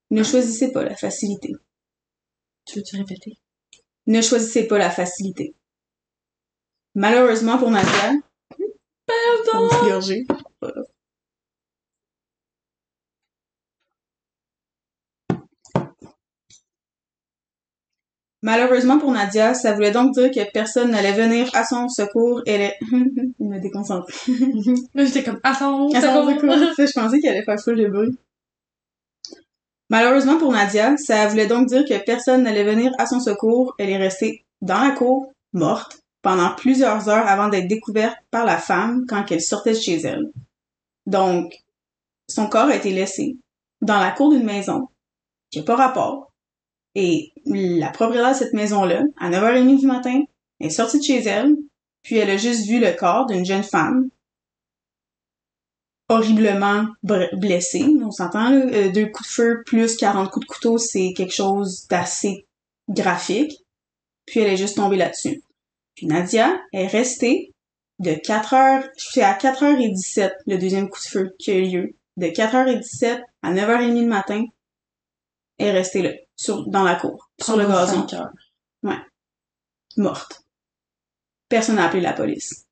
[0.10, 1.56] Ne choisissez pas la facilité.
[2.68, 3.38] Tu veux-tu répéter?
[4.08, 5.56] Ne choisissez pas la facilité.
[6.96, 8.14] Malheureusement pour Nadia,
[9.08, 9.70] Pardon!
[10.62, 10.84] Voilà.
[18.44, 22.42] Malheureusement pour Nadia, ça voulait donc dire que personne n'allait venir à son secours.
[22.46, 22.78] Elle est...
[23.40, 24.14] Il m'a déconcentré.
[24.94, 26.54] Là, j'étais comme, à son À son secours.
[26.78, 28.18] Je pensais qu'elle allait faire full de bruit.
[29.90, 33.74] Malheureusement pour Nadia, ça voulait donc dire que personne n'allait venir à son secours.
[33.80, 38.58] Elle est restée dans la cour, morte, pendant plusieurs heures avant d'être découverte par la
[38.58, 40.32] femme quand elle sortait de chez elle.
[41.06, 41.54] Donc,
[42.28, 43.38] son corps a été laissé
[43.82, 44.90] dans la cour d'une maison
[45.52, 46.34] qui n'a pas rapport.
[46.96, 50.22] Et la propriétaire de cette maison-là, à 9h30 du matin,
[50.60, 51.56] est sortie de chez elle,
[52.02, 54.10] puis elle a juste vu le corps d'une jeune femme
[56.10, 57.86] horriblement blessée.
[58.04, 61.34] On s'entend, là, euh, deux coups de feu plus 40 coups de couteau, c'est quelque
[61.34, 62.46] chose d'assez
[62.90, 63.64] graphique.
[64.26, 65.42] Puis elle est juste tombée là-dessus.
[65.96, 67.54] Puis Nadia est restée
[68.00, 71.96] de 4h, c'est à 4h17 le deuxième coup de feu qui a eu lieu.
[72.18, 74.44] De 4h17 à 9h30 le matin,
[75.58, 78.32] elle est restée là, sur, dans la cour, sur le gazon, heures.
[79.98, 80.44] morte.
[81.50, 82.66] Personne n'a appelé la police.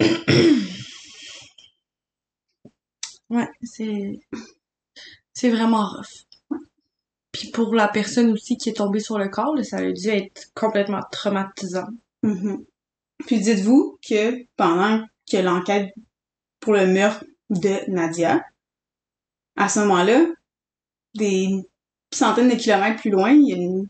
[3.30, 4.20] Ouais, c'est
[5.32, 6.26] c'est vraiment rough.
[7.32, 10.08] Puis pour la personne aussi qui est tombée sur le corps, là, ça a dû
[10.08, 11.86] être complètement traumatisant.
[12.22, 12.64] Mhm.
[13.26, 15.94] Puis dites-vous que pendant que l'enquête
[16.58, 18.44] pour le meurtre de Nadia,
[19.56, 20.26] à ce moment-là,
[21.14, 21.48] des
[22.12, 23.88] centaines de kilomètres plus loin, il y a une...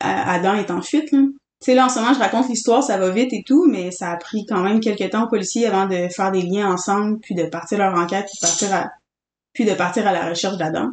[0.00, 1.22] A- Adam est en fuite, là.
[1.60, 3.90] Tu sais, là, en ce moment, je raconte l'histoire, ça va vite et tout, mais
[3.90, 7.18] ça a pris quand même quelques temps aux policiers avant de faire des liens ensemble,
[7.20, 8.90] puis de partir leur enquête, puis de partir à,
[9.54, 10.90] puis de partir à la recherche d'Adam.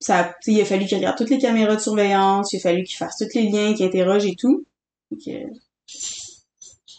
[0.00, 2.96] Ça, il a fallu qu'ils regardent toutes les caméras de surveillance, il a fallu qu'ils
[2.96, 4.66] fassent tous les liens, qu'ils interrogent et tout.
[5.28, 5.46] Euh,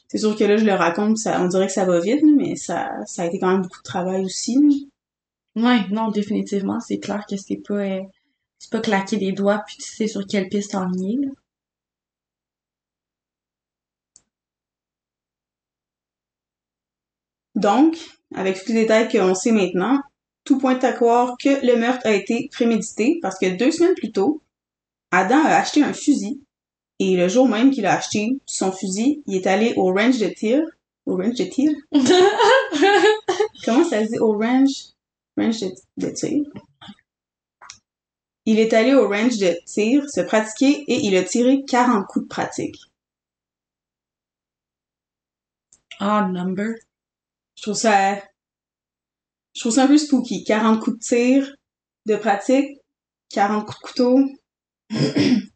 [0.07, 2.91] c'est sûr que là, je le raconte, on dirait que ça va vite, mais ça,
[3.05, 4.55] ça a été quand même beaucoup de travail aussi.
[4.55, 4.69] là.
[5.55, 8.01] Ouais, non, définitivement, c'est clair que c'est pas, euh,
[8.57, 11.31] c'est pas claquer des doigts puis tu sais sur quelle piste enligner, là.
[17.55, 17.97] Donc,
[18.33, 19.99] avec tous les détails qu'on sait maintenant,
[20.43, 24.11] tout pointe à croire que le meurtre a été prémédité parce que deux semaines plus
[24.11, 24.41] tôt,
[25.11, 26.41] Adam a acheté un fusil
[26.99, 30.27] et le jour même qu'il a acheté son fusil, il est allé au range de
[30.27, 30.63] tir.
[31.05, 31.71] Au range de tir?
[33.65, 34.19] Comment ça se dit?
[34.19, 34.93] Au range?
[35.37, 36.43] Range de, de tir.
[38.45, 42.25] Il est allé au range de tir se pratiquer et il a tiré 40 coups
[42.25, 42.79] de pratique.
[45.99, 46.75] Ah, number.
[47.55, 48.15] Je trouve ça,
[49.53, 50.43] je trouve ça un peu spooky.
[50.43, 51.55] 40 coups de tir
[52.05, 52.79] de pratique,
[53.29, 54.19] 40 coups de couteau.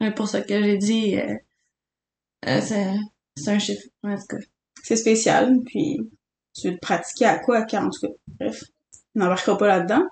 [0.00, 1.34] C'est pour ça que j'ai dit, euh,
[2.46, 2.94] euh, c'est,
[3.36, 3.86] c'est un chiffre.
[4.02, 4.36] En tout cas.
[4.82, 5.60] C'est spécial.
[5.64, 5.98] Puis,
[6.54, 8.18] tu veux te pratiquer à quoi à 40 coups?
[8.38, 8.64] Bref,
[9.14, 10.04] on n'embarquera pas là-dedans.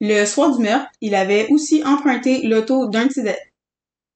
[0.00, 3.28] Le soir du meurtre, il avait aussi emprunté l'auto d'un de ses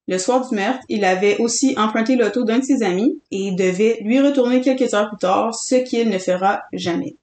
[0.08, 3.98] le soir du meurtre, il avait aussi emprunté l'auto d'un de ses amis et devait
[4.02, 7.16] lui retourner quelques heures plus tard, ce qu'il ne fera jamais.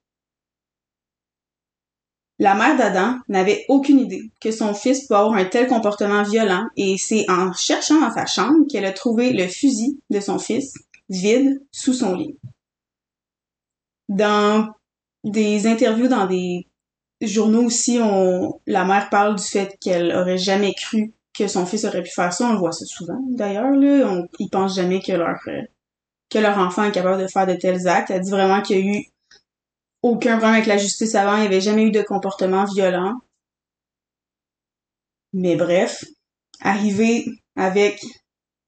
[2.41, 6.67] La mère d'Adam n'avait aucune idée que son fils pouvait avoir un tel comportement violent
[6.77, 10.73] et c'est en cherchant dans sa chambre qu'elle a trouvé le fusil de son fils
[11.09, 12.37] vide sous son lit.
[14.07, 14.69] Dans
[15.25, 16.65] des interviews dans des
[17.21, 17.99] journaux aussi,
[18.65, 22.33] la mère parle du fait qu'elle aurait jamais cru que son fils aurait pu faire
[22.33, 22.47] ça.
[22.47, 24.11] On le voit ça souvent, d'ailleurs, là.
[24.11, 25.61] On, ils pensent jamais que leur, euh,
[26.29, 28.11] que leur enfant est capable de faire de tels actes.
[28.11, 29.05] Elle dit vraiment qu'il y a eu
[30.03, 31.35] aucun problème avec la justice avant.
[31.37, 33.15] Il n'y avait jamais eu de comportement violent.
[35.33, 36.03] Mais bref,
[36.61, 37.25] arrivé
[37.55, 38.03] avec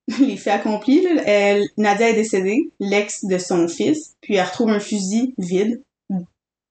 [0.20, 4.80] les faits accomplis, elle, Nadia est décédée, l'ex de son fils, puis elle retrouve un
[4.80, 5.84] fusil vide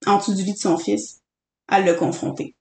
[0.07, 1.19] en dessous du lit de son fils.
[1.71, 2.55] Elle l'a confronté.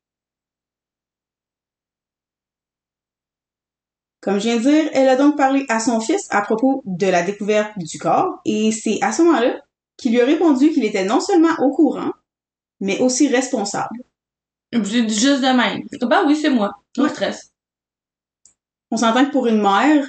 [4.21, 7.07] Comme je viens de dire, elle a donc parlé à son fils à propos de
[7.07, 9.61] la découverte du corps, et c'est à ce moment-là
[9.97, 12.13] qu'il lui a répondu qu'il était non seulement au courant,
[12.81, 13.99] mais aussi responsable.
[14.73, 15.83] J'ai dit juste de même.
[16.09, 16.73] Bah oui, c'est moi.
[16.97, 17.11] No Ouais.
[17.11, 17.51] stress.
[18.91, 20.07] On s'entend que pour une mère,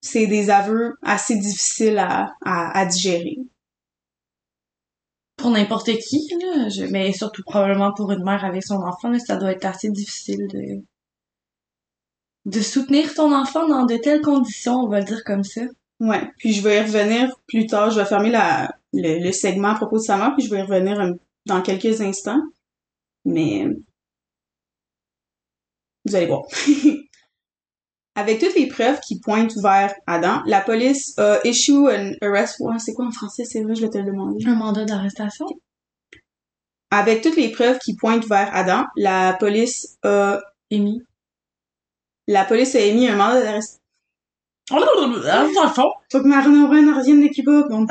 [0.00, 3.38] c'est des aveux assez difficiles à, à, à digérer.
[5.36, 6.68] Pour n'importe qui, là.
[6.68, 9.90] Je- mais surtout probablement pour une mère avec son enfant, là, ça doit être assez
[9.90, 10.82] difficile de,
[12.44, 15.62] de soutenir ton enfant dans de telles conditions, on va le dire comme ça.
[16.00, 16.28] Ouais.
[16.38, 17.90] Puis je vais y revenir plus tard.
[17.90, 20.58] Je vais fermer la, le, le segment à propos de sa mère, puis je vais
[20.58, 21.12] y revenir euh,
[21.46, 22.42] dans quelques instants.
[23.24, 23.66] Mais
[26.04, 26.42] vous allez voir.
[28.14, 32.78] Avec toutes les preuves qui pointent vers Adam, la police a issue an arrest warrant.
[32.78, 33.44] C'est quoi en français?
[33.44, 34.44] C'est vrai, je vais te le demander.
[34.46, 35.46] Un mandat d'arrestation?
[36.90, 41.02] Avec toutes les preuves qui pointent vers Adam, la police a, Émis.
[42.28, 43.78] La police a émis un mandat d'arrestation.
[44.70, 45.90] Dans le fond.
[46.10, 47.66] Faut que Marina O'Brien revienne de Cuba.
[47.68, 47.86] bon.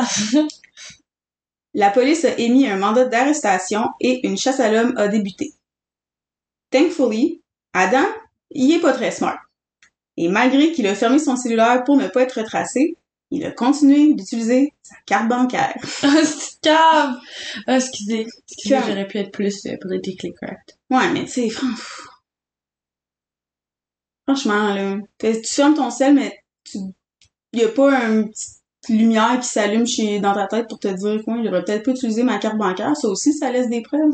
[1.74, 5.54] La police a émis un mandat d'arrestation et une chasse à l'homme a débuté.
[6.72, 7.41] Thankfully,
[7.74, 8.06] Adam,
[8.50, 9.39] il est pas très smart.
[10.17, 12.98] Et malgré qu'il a fermé son cellulaire pour ne pas être retracé,
[13.32, 15.76] il a continué d'utiliser sa carte bancaire.
[16.67, 17.17] Ah!
[17.65, 18.28] Ah, excusez.
[18.52, 20.78] Excusez, j'aurais pu être plus euh, politically correct.
[20.91, 21.65] Ouais, mais tu sais, fran-
[24.32, 26.78] franchement, là, tu fermes ton sel, mais tu,
[27.54, 31.24] y a pas une petite lumière qui s'allume chez, dans ta tête pour te dire,
[31.24, 32.96] quoi, j'aurais peut-être pas utilisé ma carte bancaire.
[32.96, 34.13] Ça aussi, ça laisse des preuves.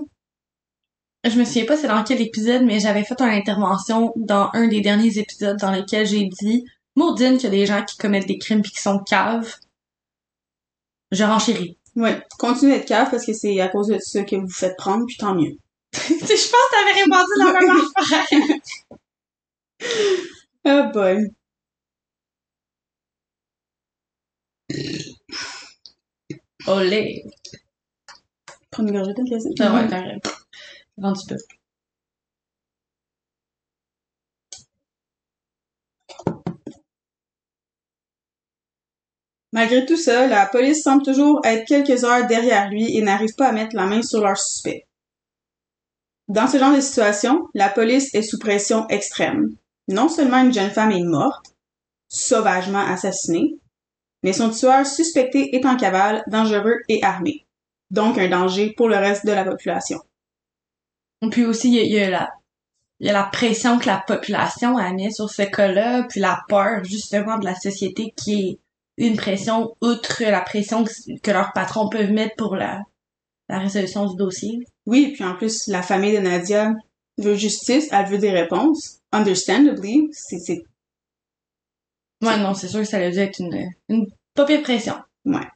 [1.23, 4.67] Je me souviens pas c'est dans quel épisode, mais j'avais fait une intervention dans un
[4.67, 6.63] des derniers épisodes dans lequel j'ai dit
[6.95, 9.55] Maudine qu'il y a des gens qui commettent des crimes pis qui sont caves.
[11.11, 11.77] Je renchéris.
[11.95, 14.77] Ouais, continue d'être cave parce que c'est à cause de ça que vous vous faites
[14.77, 15.57] prendre, puis tant mieux.
[15.93, 18.99] je pense que t'avais répondu la même affaire.
[20.65, 21.29] Ah boy.
[26.67, 27.23] Olé.
[28.71, 29.63] Prends une gorgée de.
[29.63, 30.19] Ah ouais.
[30.97, 31.37] Rendu peu.
[39.53, 43.47] Malgré tout ça, la police semble toujours être quelques heures derrière lui et n'arrive pas
[43.47, 44.85] à mettre la main sur leur suspect.
[46.27, 49.55] Dans ce genre de situation, la police est sous pression extrême.
[49.87, 51.55] Non seulement une jeune femme est morte,
[52.09, 53.57] sauvagement assassiné,
[54.23, 57.45] mais son tueur suspecté est en cavale, dangereux et armé.
[57.91, 59.99] Donc un danger pour le reste de la population.
[61.31, 62.29] Puis aussi, il y a, il y a la,
[62.99, 66.83] y a la pression que la population a mis sur ce cas-là, puis la peur,
[66.83, 68.59] justement, de la société qui
[68.97, 72.81] est une pression outre la pression que, que leurs patrons peuvent mettre pour la,
[73.49, 74.59] la résolution du dossier.
[74.85, 76.73] Oui, puis en plus, la famille de Nadia
[77.17, 78.96] veut justice, elle veut des réponses.
[79.11, 80.63] Understandably, c'est,
[82.21, 84.95] Ouais, non, c'est sûr que ça a dû être une, une pas pire pression.
[85.25, 85.47] ouais.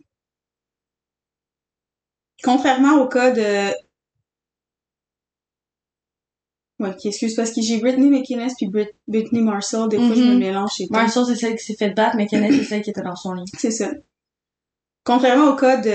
[2.43, 3.71] Contrairement au cas de...
[6.79, 10.21] Ouais, qui excuse parce que j'ai Britney McInnes puis Brit- Britney Marcel, des fois je
[10.21, 10.39] me Mhm.
[10.39, 13.15] mélange chez Marshall, c'est celle qui s'est fait battre, Kenneth, c'est celle qui était dans
[13.15, 13.43] son lit.
[13.55, 13.91] C'est ça.
[15.03, 15.91] Contrairement au cas de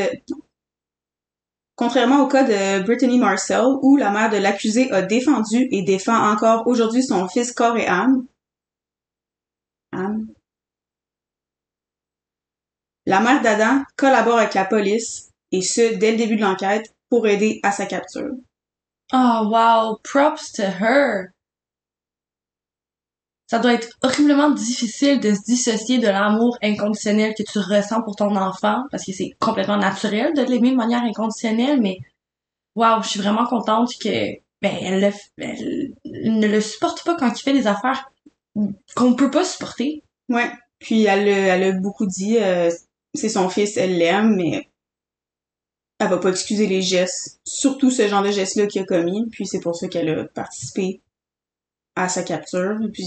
[1.76, 6.16] Contrairement au cas de Brittany Marcel, où la mère de l'accusé a défendu et défend
[6.32, 8.26] encore aujourd'hui son fils corps et âme,
[9.92, 10.26] âme.
[13.04, 17.26] La mère d'Adam collabore avec la police, et ce, dès le début de l'enquête, pour
[17.26, 18.32] aider à sa capture.
[19.12, 19.98] Oh, wow.
[20.02, 21.36] Props to her.
[23.48, 28.16] Ça doit être horriblement difficile de se dissocier de l'amour inconditionnel que tu ressens pour
[28.16, 31.98] ton enfant, parce que c'est complètement naturel de l'aimer de manière inconditionnelle, mais
[32.74, 37.52] wow, je suis vraiment contente que ben elle, ne le supporte pas quand il fait
[37.52, 38.11] des affaires
[38.96, 40.02] qu'on peut pas supporter.
[40.28, 40.50] Ouais.
[40.78, 42.70] Puis elle, a- beaucoup dit, euh,
[43.14, 44.68] c'est son fils, elle l'aime, mais
[45.98, 49.28] elle va pas excuser les gestes, surtout ce genre de gestes-là qu'il a commis.
[49.30, 51.00] Puis c'est pour ça qu'elle a participé
[51.94, 52.78] à sa capture.
[52.92, 53.06] Puis,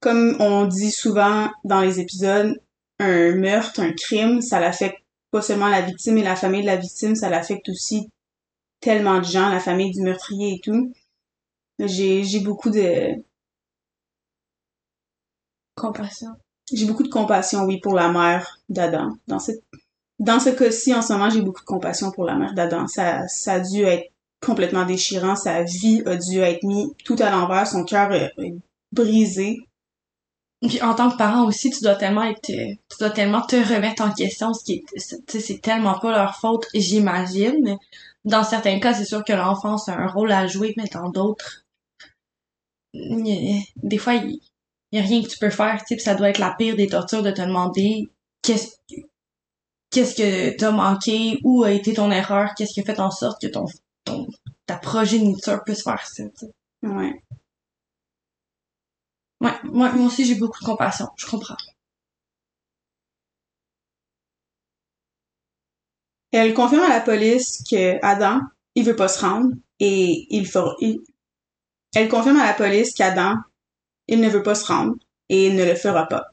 [0.00, 2.60] comme on dit souvent dans les épisodes,
[2.98, 4.98] un meurtre, un crime, ça l'affecte
[5.30, 8.08] pas seulement la victime et la famille de la victime, ça l'affecte aussi
[8.80, 10.92] tellement de gens, la famille du meurtrier et tout.
[11.78, 13.22] J'ai, j'ai beaucoup de,
[15.78, 16.34] Compassion.
[16.72, 19.16] j'ai beaucoup de compassion, oui, pour la mère d'Adam.
[19.28, 19.62] Dans cette,
[20.18, 22.88] dans ce cas-ci, en ce moment, j'ai beaucoup de compassion pour la mère d'Adam.
[22.88, 24.10] Ça, ça a dû être
[24.44, 25.36] complètement déchirant.
[25.36, 27.66] Sa vie a dû être mis tout à l'envers.
[27.66, 28.32] Son cœur est
[28.90, 29.67] brisé.
[30.60, 33.56] Puis en tant que parent aussi, tu dois tellement être, euh, tu dois tellement te
[33.56, 37.78] remettre en question, ce qui est, tu sais, c'est tellement pas leur faute, j'imagine.
[38.24, 41.64] Dans certains cas, c'est sûr que l'enfance a un rôle à jouer, mais dans d'autres,
[42.92, 44.40] des fois, il
[44.92, 46.88] y a rien que tu peux faire, tu sais, ça doit être la pire des
[46.88, 48.08] tortures de te demander
[48.42, 48.76] qu'est-ce
[49.90, 53.40] qu'est-ce que t'as manqué, où a été ton erreur, qu'est-ce qui a fait en sorte
[53.40, 53.64] que ton,
[54.04, 54.26] ton
[54.66, 56.46] ta progéniture puisse faire ça, tu.
[56.82, 57.22] Ouais.
[59.40, 61.56] Ouais, moi, aussi j'ai beaucoup de compassion, je comprends.
[66.32, 68.40] Elle confirme à la police que Adam,
[68.74, 70.74] il veut pas se rendre et il fera.
[70.80, 71.00] il-
[71.94, 73.34] Elle confirme à la police qu'Adam,
[74.08, 74.96] il ne veut pas se rendre
[75.28, 76.26] et il ne le fera pas.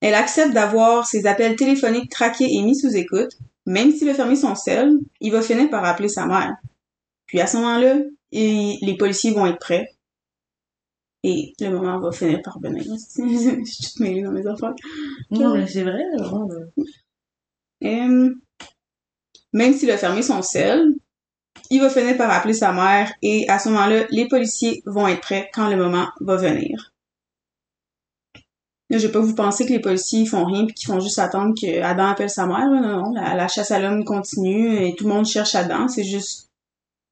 [0.00, 3.32] Elle accepte d'avoir ses appels téléphoniques traqués et mis sous écoute.
[3.66, 6.54] Même s'il a fermé son sel, il va finir par appeler sa mère.
[7.26, 7.96] Puis à ce moment-là,
[8.32, 9.93] les policiers vont être prêts.
[11.26, 12.84] Et le moment va finir par venir.
[12.84, 14.74] Je suis toute mêlée dans mes affaires.
[15.30, 16.04] Non, mais c'est vrai.
[17.82, 18.34] Euh,
[19.54, 20.94] même s'il a fermé son sel,
[21.70, 25.22] il va finir par appeler sa mère et à ce moment-là, les policiers vont être
[25.22, 26.92] prêts quand le moment va venir.
[28.90, 31.18] Là, je vais pas vous penser que les policiers font rien puis qu'ils font juste
[31.18, 32.68] attendre que Adam appelle sa mère.
[32.68, 35.88] Non, non, la, la chasse à l'homme continue et tout le monde cherche Adam.
[35.88, 36.50] C'est juste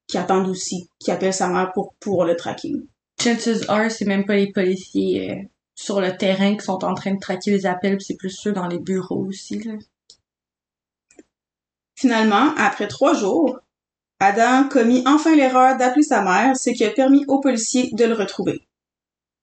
[0.07, 2.73] qu'ils attendent aussi qu'il appelle sa mère pour pouvoir le traquer.
[3.21, 5.43] Chances are, c'est même pas les policiers euh,
[5.75, 8.67] sur le terrain qui sont en train de traquer les appels, c'est plus ceux dans
[8.67, 9.73] les bureaux aussi, là.
[11.95, 13.59] Finalement, après trois jours,
[14.19, 18.13] Adam commit enfin l'erreur d'appeler sa mère, ce qui a permis aux policiers de le
[18.13, 18.67] retrouver.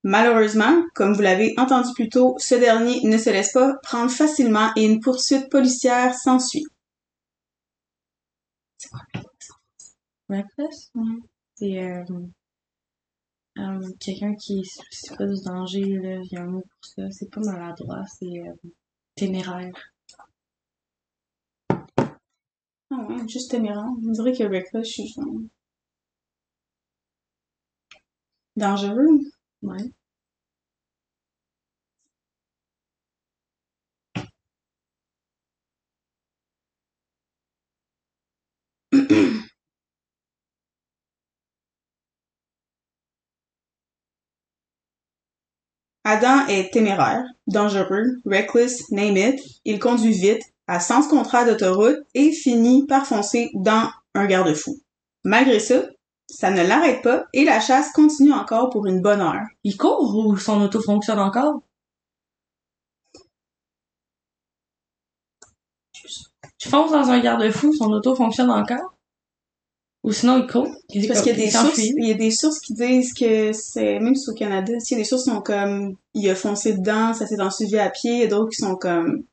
[0.03, 4.71] Malheureusement, comme vous l'avez entendu plus tôt, ce dernier ne se laisse pas prendre facilement
[4.77, 6.67] et une poursuite policière s'ensuit.
[10.29, 10.91] Reckless?
[11.55, 12.05] C'est euh,
[13.61, 16.21] euh, quelqu'un qui se pas du danger, là.
[16.23, 17.11] Il y a un mot pour ça.
[17.11, 18.53] C'est pas maladroit, c'est euh,
[19.15, 19.75] téméraire.
[22.91, 23.85] Ah ouais, juste téméraire.
[24.05, 25.27] On dirait que Reckless, je suis genre...
[28.57, 29.19] Dangereux.
[29.63, 29.93] Ouais.
[46.05, 49.41] Adam est téméraire, dangereux, reckless, name it.
[49.65, 54.77] Il conduit vite, à sens contrat d'autoroute et finit par foncer dans un garde-fou.
[55.25, 55.83] Malgré ça,
[56.27, 59.47] ça ne l'arrête pas et la chasse continue encore pour une bonne heure.
[59.65, 61.63] Il court ou son auto fonctionne encore?
[66.59, 68.95] Tu fonces dans un garde-fou, son auto fonctionne encore?
[70.03, 70.69] Ou sinon, il court.
[70.89, 73.53] Il Parce qu'il y a des sources, il y a des sources qui disent que
[73.53, 76.35] c'est, même si au Canada, s'il y a des sources qui sont comme, il a
[76.35, 79.25] foncé dedans, ça s'est ensuivi à pied, il y a d'autres qui sont comme,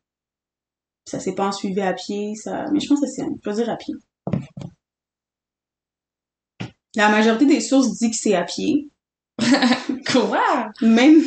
[1.05, 3.69] ça s'est pas ensuivi à pied, ça, mais je pense que c'est, je veux dire
[3.69, 3.93] à pied.
[6.95, 8.89] La majorité des sources dit que c'est à pied.
[10.11, 10.71] Quoi?
[10.81, 11.21] Même,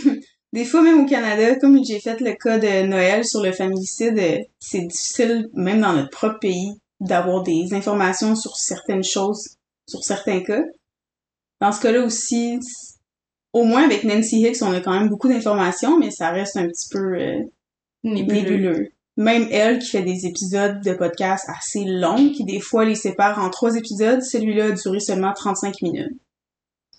[0.53, 4.47] des fois, même au Canada, comme j'ai fait le cas de Noël sur le familicide,
[4.59, 9.57] c'est difficile, même dans notre propre pays, d'avoir des informations sur certaines choses,
[9.88, 10.62] sur certains cas.
[11.61, 12.61] Dans ce cas-là aussi,
[13.53, 16.68] au moins avec Nancy Hicks, on a quand même beaucoup d'informations, mais ça reste un
[16.68, 17.40] petit peu euh,
[18.05, 18.40] Nébuleux.
[18.40, 18.88] nébuleux.
[19.16, 23.38] Même elle qui fait des épisodes de podcast assez longs, qui des fois les sépare
[23.38, 26.16] en trois épisodes, celui-là a duré seulement 35 minutes.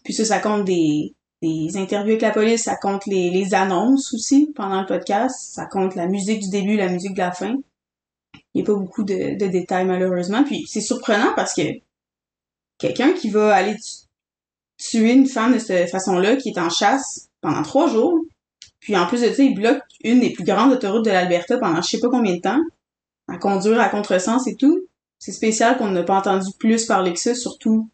[0.03, 4.13] Puis ça, ça compte des, des interviews avec la police, ça compte les, les annonces
[4.13, 7.55] aussi pendant le podcast, ça compte la musique du début, la musique de la fin.
[8.53, 10.43] Il n'y a pas beaucoup de, détails malheureusement.
[10.43, 11.61] Puis c'est surprenant parce que
[12.77, 14.07] quelqu'un qui va aller tu-
[14.77, 18.19] tuer une femme de cette façon-là, qui est en chasse pendant trois jours,
[18.79, 21.82] puis en plus de ça, il bloque une des plus grandes autoroutes de l'Alberta pendant
[21.82, 22.61] je sais pas combien de temps,
[23.27, 24.88] à conduire à contresens et tout.
[25.19, 27.89] C'est spécial qu'on n'a pas entendu plus parler que ça, surtout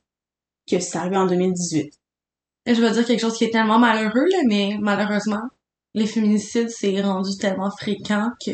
[0.69, 1.93] que c'est arrivé en 2018.
[2.65, 5.43] Et je vais dire quelque chose qui est tellement malheureux, là, mais malheureusement,
[5.93, 8.51] les féminicides, c'est rendu tellement fréquent que...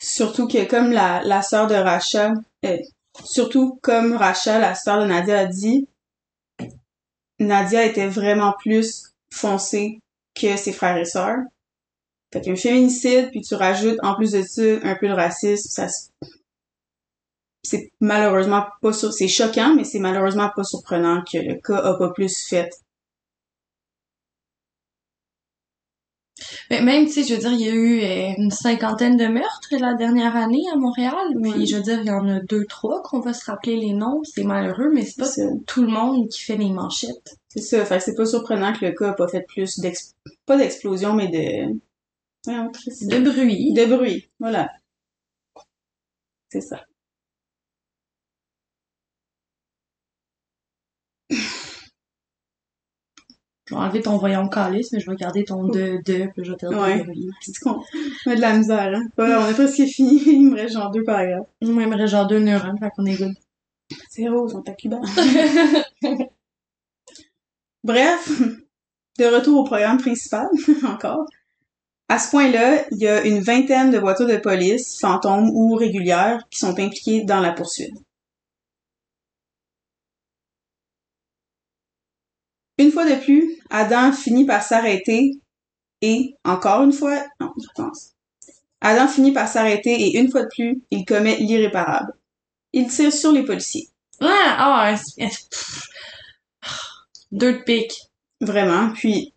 [0.00, 2.32] Surtout que comme la, la sœur de Racha,
[2.64, 2.78] euh,
[3.24, 5.88] surtout comme Racha, la sœur de Nadia a dit,
[7.40, 10.00] Nadia était vraiment plus foncée
[10.34, 11.38] que ses frères et sœurs.
[12.32, 15.88] Fait qu'un féminicide, puis tu rajoutes en plus de ça un peu de racisme, ça
[17.64, 19.12] c'est malheureusement pas sur...
[19.12, 22.70] c'est choquant, mais c'est malheureusement pas surprenant que le cas a pas plus fait.
[26.70, 29.26] Mais même, tu sais, je veux dire, il y a eu euh, une cinquantaine de
[29.26, 31.14] meurtres la dernière année à Montréal.
[31.42, 33.92] Puis, je veux dire, il y en a deux, trois qu'on va se rappeler les
[33.92, 34.22] noms.
[34.24, 35.28] C'est malheureux, mais c'est pas
[35.66, 37.36] tout le monde qui fait les manchettes.
[37.48, 37.84] C'est ça.
[37.84, 40.14] Fait c'est pas surprenant que le cas a pas fait plus d'ex...
[40.46, 41.78] pas d'explosion, mais de...
[42.46, 43.72] De bruit.
[43.74, 44.70] De bruit, voilà.
[46.50, 46.84] C'est ça.
[53.68, 56.52] Je vais enlever ton voyant calice, mais je vais garder ton de, de, puis je
[56.52, 57.04] vais dire Ouais.
[57.42, 59.02] C'est on a de la misère, hein.
[59.18, 60.22] Ouais, on est presque fini.
[60.26, 61.46] Il me reste genre deux paragraphes.
[61.60, 63.34] Moi, il me reste genre deux neurones, fait qu'on est good.
[64.10, 65.00] Zéro, ils sont à Cuba.
[67.84, 68.32] Bref,
[69.18, 70.48] de retour au programme principal,
[70.86, 71.26] encore.
[72.08, 76.42] À ce point-là, il y a une vingtaine de voitures de police, fantômes ou régulières,
[76.50, 77.94] qui sont impliquées dans la poursuite.
[82.78, 85.32] Une fois de plus, Adam finit par s'arrêter
[86.00, 88.12] et, encore une fois, non, je pense.
[88.80, 92.12] Adam finit par s'arrêter et une fois de plus, il commet l'irréparable.
[92.72, 93.88] Il tire sur les policiers.
[94.20, 95.88] Ah, ah, pff.
[97.32, 97.94] deux de pique.
[98.40, 98.92] Vraiment.
[98.92, 99.34] Puis,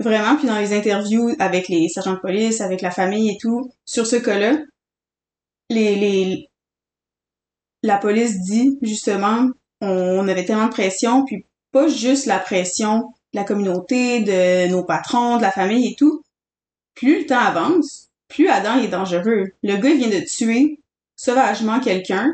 [0.00, 3.70] vraiment, puis dans les interviews avec les sergents de police, avec la famille et tout,
[3.84, 4.58] sur ce cas-là,
[5.70, 6.50] les, les,
[7.84, 9.48] la police dit, justement,
[9.84, 14.84] on avait tellement de pression, puis pas juste la pression de la communauté, de nos
[14.84, 16.22] patrons, de la famille et tout.
[16.94, 19.52] Plus le temps avance, plus Adam est dangereux.
[19.62, 20.78] Le gars, vient de tuer
[21.16, 22.32] sauvagement quelqu'un.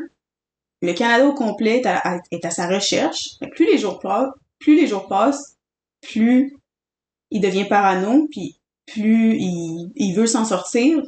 [0.81, 3.31] Le Canada au complet est à, à- est à sa recherche.
[3.51, 5.57] Plus les jours passent, plus les jours passent,
[6.01, 6.55] plus
[7.31, 11.03] il devient parano, puis plus il, il veut s'en sortir,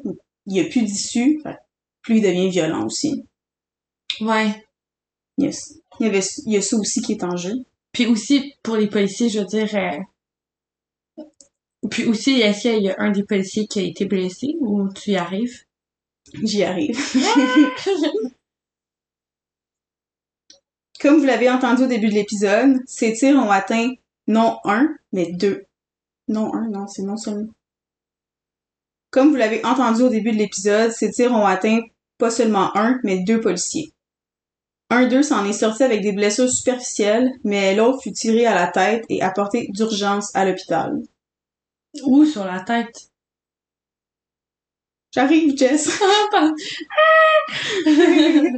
[0.46, 1.42] il n'y a plus d'issue,
[2.02, 3.26] plus il devient violent aussi.
[4.22, 4.64] Ouais.
[5.38, 5.52] Il y, a,
[6.00, 7.54] il y avait, il y a ça aussi qui est en jeu.
[7.92, 9.70] Puis aussi, pour les policiers, je veux dire...
[9.76, 11.24] euh,
[11.90, 15.12] Puis aussi, est-ce qu'il y a un des policiers qui a été blessé ou tu
[15.12, 15.64] y arrives?
[16.44, 16.98] J'y arrive.
[21.02, 23.92] Comme vous l'avez entendu au début de l'épisode, ces tirs ont atteint
[24.28, 25.66] non un, mais deux.
[26.30, 27.52] Non un, non, c'est non seulement.
[29.12, 31.82] Comme vous l'avez entendu au début de l'épisode, ces tirs ont atteint
[32.18, 33.92] pas seulement un, mais deux policiers.
[34.96, 38.68] Un d'eux s'en est sorti avec des blessures superficielles, mais l'autre fut tiré à la
[38.68, 41.02] tête et apporté d'urgence à l'hôpital.
[42.04, 43.10] Ou sur la tête?
[45.12, 46.00] J'arrive, Jess!
[46.36, 46.52] Ah.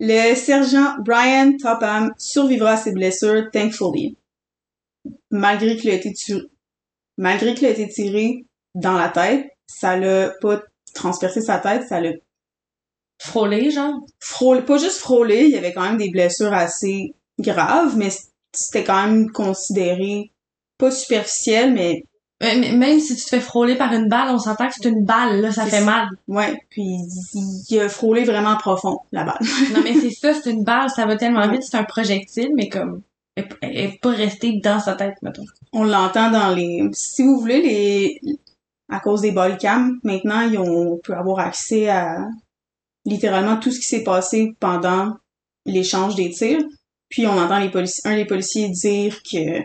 [0.00, 4.16] Le sergent Brian Topham survivra à ses blessures, thankfully.
[5.32, 6.42] Malgré qu'il a été tué,
[7.16, 8.46] malgré qu'il a été tiré
[8.76, 10.62] dans la tête, ça l'a pas
[10.94, 12.12] transpercé sa tête, ça l'a
[13.20, 13.94] Frôler, genre?
[14.20, 18.10] frôlé, pas juste frôlé, il y avait quand même des blessures assez graves, mais
[18.52, 20.30] c'était quand même considéré
[20.78, 22.04] pas superficiel, mais
[22.40, 25.04] mais Même si tu te fais frôler par une balle, on s'entend que c'est une
[25.04, 26.08] balle, là, ça fait mal.
[26.28, 26.86] Ouais, puis
[27.68, 29.40] il, a frôlé vraiment profond, la balle.
[29.74, 32.68] Non, mais c'est ça, c'est une balle, ça va tellement vite, c'est un projectile, mais
[32.68, 33.02] comme,
[33.34, 35.44] elle, est pas restée dans sa tête, mettons.
[35.72, 36.88] On l'entend dans les...
[36.92, 38.20] Si vous voulez, les...
[38.88, 39.58] À cause des ball
[40.04, 40.92] maintenant, ils ont...
[40.92, 42.28] on peut avoir accès à
[43.08, 45.16] littéralement tout ce qui s'est passé pendant
[45.64, 46.62] l'échange des tirs.
[47.08, 49.62] Puis on entend les policiers, un des policiers dire que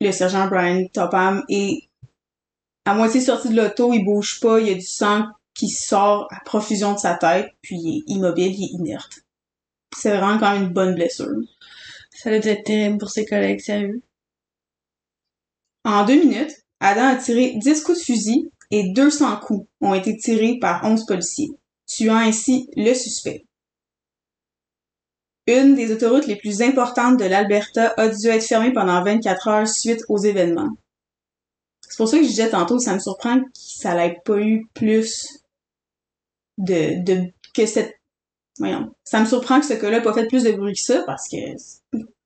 [0.00, 1.88] le sergent Brian Topham est
[2.84, 6.28] à moitié sorti de l'auto, il bouge pas, il y a du sang qui sort
[6.30, 9.20] à profusion de sa tête, puis il est immobile, il est inerte.
[9.96, 11.40] C'est vraiment quand même une bonne blessure.
[12.10, 14.02] Ça doit être terrible pour ses collègues, sérieux.
[15.84, 20.16] En deux minutes, Adam a tiré 10 coups de fusil et 200 coups ont été
[20.16, 21.50] tirés par 11 policiers,
[21.86, 23.46] tuant ainsi le suspect.
[25.46, 29.68] Une des autoroutes les plus importantes de l'Alberta a dû être fermée pendant 24 heures
[29.68, 30.76] suite aux événements.
[31.82, 34.66] C'est pour ça que je disais tantôt, ça me surprend que ça n'ait pas eu
[34.74, 35.44] plus
[36.58, 37.94] de, que cette,
[38.58, 41.04] voyons, ça me surprend que ce cas-là ait pas fait plus de bruit que ça
[41.06, 41.36] parce que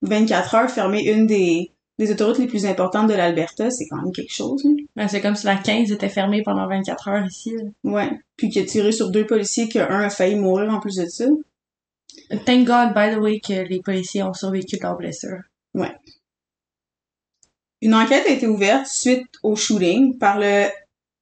[0.03, 4.13] 24 heures fermer une des, des autoroutes les plus importantes de l'Alberta, c'est quand même
[4.13, 4.67] quelque chose.
[4.97, 7.53] Ben, c'est comme si la 15 était fermée pendant 24 heures ici.
[7.55, 7.65] là.
[7.85, 8.11] Ouais.
[8.37, 11.27] Puis qu'il a tiré sur deux policiers, qu'un a failli mourir en plus de ça.
[12.47, 15.43] Thank God, by the way, que les policiers ont survécu de leurs blessures.
[17.83, 20.69] Une enquête a été ouverte suite au shooting par le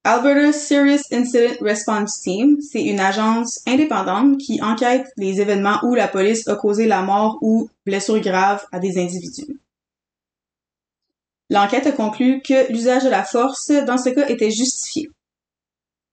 [0.05, 2.59] Alberta Serious Incident Response Team.
[2.61, 7.39] C'est une agence indépendante qui enquête les événements où la police a causé la mort
[7.43, 9.59] ou blessure grave à des individus.
[11.51, 15.11] L'enquête a conclu que l'usage de la force dans ce cas était justifié.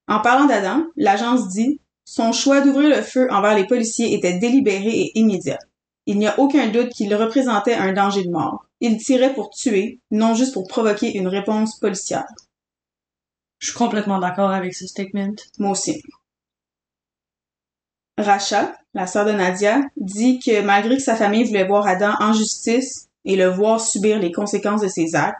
[0.07, 4.89] En parlant d'Adam, l'agence dit son choix d'ouvrir le feu envers les policiers était délibéré
[4.89, 5.59] et immédiat.
[6.05, 8.67] Il n'y a aucun doute qu'il représentait un danger de mort.
[8.79, 12.27] Il tirait pour tuer, non juste pour provoquer une réponse policière.
[13.57, 15.33] Je suis complètement d'accord avec ce statement.
[15.57, 16.03] Moi aussi.
[18.19, 22.33] Racha, la sœur de Nadia, dit que malgré que sa famille voulait voir Adam en
[22.33, 25.39] justice et le voir subir les conséquences de ses actes,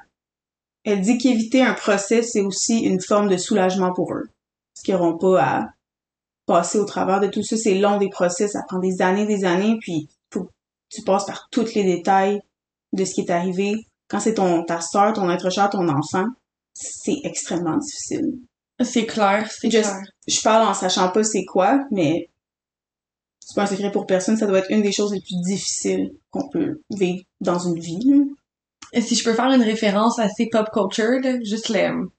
[0.83, 4.29] elle dit qu'éviter un procès, c'est aussi une forme de soulagement pour eux.
[4.73, 5.69] Parce qu'ils n'auront pas à
[6.45, 7.57] passer au travers de tout ça.
[7.57, 10.49] C'est long des procès, ça prend des années, des années, puis faut
[10.89, 12.41] tu passes par tous les détails
[12.93, 13.87] de ce qui est arrivé.
[14.07, 16.25] Quand c'est ton ta sœur, ton être cher, ton enfant,
[16.73, 18.39] c'est extrêmement difficile.
[18.83, 19.97] C'est clair, c'est clair.
[20.27, 22.29] Je parle en sachant pas c'est quoi, mais
[23.39, 26.13] c'est pas un secret pour personne, ça doit être une des choses les plus difficiles
[26.35, 28.25] qu'on peut vivre dans une vie.
[28.93, 32.09] Et si je peux faire une référence assez pop culture, juste le,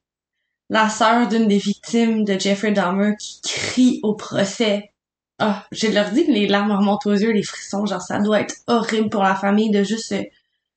[0.69, 4.91] la sœur d'une des victimes de Jeffrey Dahmer qui crie au procès.
[5.39, 8.41] Ah, je leur dis que les larmes remontent aux yeux, les frissons, genre ça doit
[8.41, 10.15] être horrible pour la famille de juste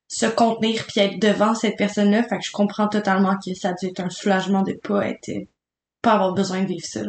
[0.09, 2.23] se, contenir puis être devant cette personne-là.
[2.25, 5.31] Fait que je comprends totalement que ça a dû être un soulagement de pas être,
[6.03, 7.01] pas avoir besoin de vivre ça.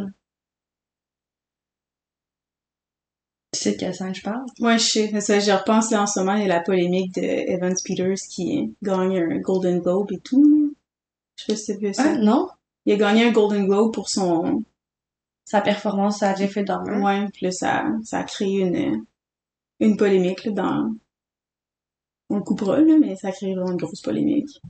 [3.54, 4.46] Tu sais de quelle scène je parle?
[4.60, 5.22] Ouais, je sais.
[5.22, 8.16] Ça, je repense là en ce moment, il y a la polémique de Evans Peters
[8.30, 10.74] qui gagne un Golden Globe et tout.
[11.36, 12.04] Je sais pas si vu ça.
[12.06, 12.48] Ah, non?
[12.86, 14.64] Il a gagné un Golden Globe pour son...
[15.44, 17.04] Sa performance à Jeffrey Dahmer.
[17.04, 19.04] Ouais, puis là, ça, ça a créé une,
[19.82, 20.96] une polémique là, dans...
[22.30, 24.62] On le coupera, là, mais ça a créé vraiment une grosse polémique.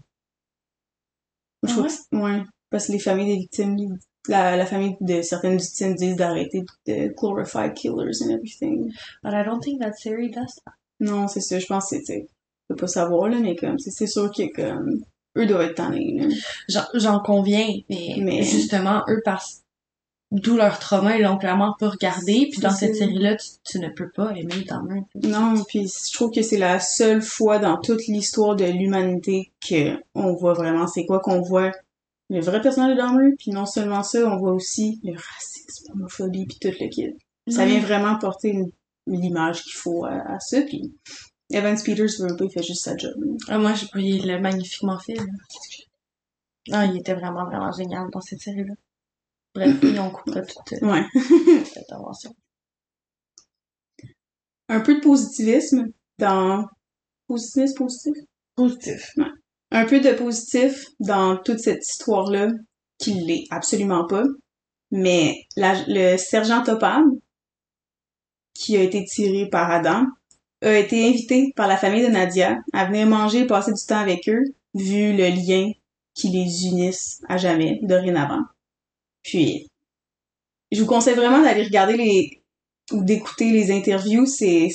[1.61, 1.89] Je Ah crois ouais?
[1.89, 5.95] que c'est- ouais, parce que les familles des victimes, la, la famille de certaines victimes
[5.95, 8.91] disent d'arrêter de glorify killers and everything.
[9.23, 10.73] But I don't think that Siri does that.
[10.99, 12.27] Non, c'est ça, je pense que c'est,
[12.67, 15.03] peux pas savoir, là, mais comme, c'est sûr que, comme,
[15.37, 16.79] eux doivent être tannés, là.
[16.93, 19.61] J'en, conviens, mais, Mais- justement, eux, parce
[20.31, 23.89] d'où leur trauma, ils l'ont clairement pas regardé, puis dans cette série-là, tu, tu ne
[23.89, 25.01] peux pas aimer Dahmer.
[25.15, 29.97] Non, puis je trouve que c'est la seule fois dans toute l'histoire de l'humanité que
[30.15, 31.71] on voit vraiment c'est quoi qu'on voit
[32.31, 36.45] le vrai personnage de Dahmer, puis non seulement ça, on voit aussi le racisme, l'homophobie,
[36.47, 37.15] puis tout le kit.
[37.49, 38.71] Ça vient vraiment porter une-
[39.07, 40.93] l'image qu'il faut à, à ça, puis
[41.51, 43.13] Evans Peters veut pas, il fait juste sa job.
[43.49, 45.23] Ah, moi, je, il l'a magnifiquement fait, là.
[46.71, 48.73] Ah, il était vraiment, vraiment génial dans cette série-là.
[49.53, 51.03] Bref, ils ont coupé toute euh, Ouais.
[51.65, 52.33] cette intervention.
[54.69, 56.65] Un peu de positivisme dans...
[57.27, 58.13] Positivisme, positif?
[58.55, 59.11] Positif.
[59.71, 62.49] Un peu de positif dans toute cette histoire-là,
[62.97, 64.23] qui l'est absolument pas.
[64.91, 67.17] Mais le sergent Topham,
[68.53, 70.05] qui a été tiré par Adam,
[70.61, 73.97] a été invité par la famille de Nadia à venir manger et passer du temps
[73.97, 74.43] avec eux,
[74.75, 75.71] vu le lien
[76.13, 78.41] qui les unisse à jamais, dorénavant.
[79.23, 79.67] Puis,
[80.71, 82.43] je vous conseille vraiment d'aller regarder les,
[82.91, 84.67] ou d'écouter les interviews, c'est,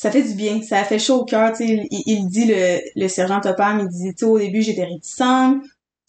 [0.00, 3.38] ça fait du bien, ça fait chaud au cœur, il, il dit le, le sergent
[3.38, 5.60] Topham, il dit, tu au début j'étais réticent,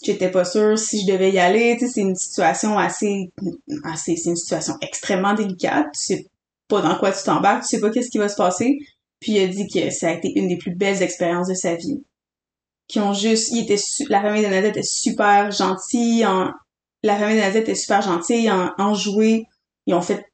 [0.02, 1.78] j'étais pas sûre si je devais y aller.
[1.78, 3.34] C'est une situation assez,
[3.84, 5.88] assez, c'est une situation extrêmement délicate.
[5.94, 6.28] Tu sais
[6.70, 8.80] pas dans quoi tu t'embarques, tu sais pas qu'est-ce qui va se passer.
[9.20, 11.76] Puis il a dit que ça a été une des plus belles expériences de sa
[11.76, 12.02] vie.
[12.88, 13.76] Qui ont juste, il était,
[14.08, 16.50] la famille de Nadia était super gentille, en,
[17.04, 19.48] la famille de Nadia était super gentille, en, enjouée.
[19.86, 20.32] Ils ont fait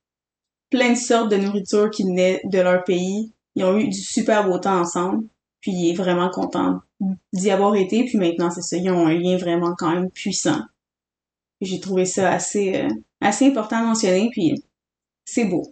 [0.69, 3.33] plein de sortes de nourriture qui venaient de leur pays.
[3.57, 5.27] Ils ont eu du super beau temps ensemble.
[5.61, 6.79] Puis il est vraiment content
[7.33, 8.05] d'y avoir été.
[8.05, 10.61] Puis maintenant, c'est ça, ils ont un lien vraiment quand même puissant.
[11.59, 12.87] Puis J'ai trouvé ça assez, euh,
[13.19, 14.29] assez important à mentionner.
[14.31, 14.63] Puis
[15.25, 15.63] c'est beau.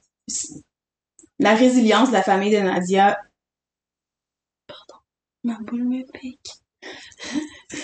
[1.37, 3.19] La résilience de la famille de Nadia.
[4.65, 5.03] Pardon,
[5.43, 6.53] ma boule me pique.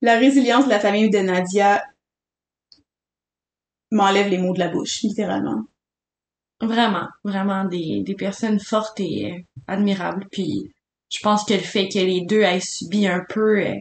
[0.00, 1.84] la résilience de la famille de Nadia
[3.90, 5.64] m'enlève les mots de la bouche, littéralement.
[6.62, 10.26] Vraiment, vraiment des, des personnes fortes et euh, admirables.
[10.30, 10.72] Puis
[11.10, 13.74] je pense que le fait que les deux aient subi un peu euh,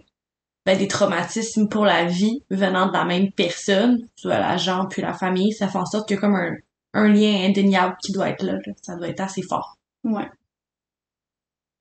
[0.65, 5.13] ben, des traumatismes pour la vie venant de la même personne, soit l'agent puis la
[5.13, 6.55] famille, ça fait en sorte qu'il y a comme un,
[6.93, 8.73] un lien indéniable qui doit être là, là.
[8.81, 9.77] Ça doit être assez fort.
[10.03, 10.29] Ouais.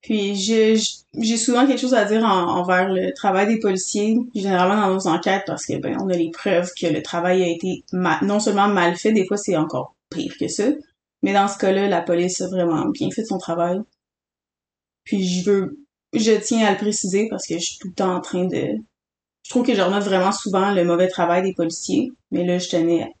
[0.01, 0.77] Puis j'ai
[1.37, 5.43] souvent quelque chose à dire en- envers le travail des policiers, généralement dans nos enquêtes,
[5.45, 8.67] parce que ben on a les preuves que le travail a été ma- non seulement
[8.67, 10.65] mal fait, des fois c'est encore pire que ça,
[11.21, 13.79] mais dans ce cas-là, la police a vraiment bien fait son travail.
[15.03, 15.79] Puis je veux,
[16.13, 18.67] je tiens à le préciser parce que je suis tout le temps en train de,
[19.43, 22.69] je trouve que je remarque vraiment souvent le mauvais travail des policiers, mais là je
[22.69, 23.11] tenais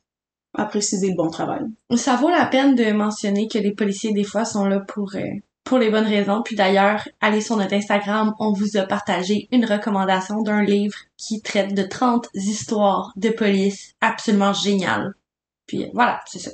[0.53, 1.63] à préciser le bon travail.
[1.95, 5.25] Ça vaut la peine de mentionner que les policiers, des fois, sont là pour, euh,
[5.63, 6.41] pour les bonnes raisons.
[6.43, 11.41] Puis d'ailleurs, allez sur notre Instagram, on vous a partagé une recommandation d'un livre qui
[11.41, 15.13] traite de 30 histoires de police absolument géniales.
[15.67, 16.51] Puis euh, voilà, c'est ça.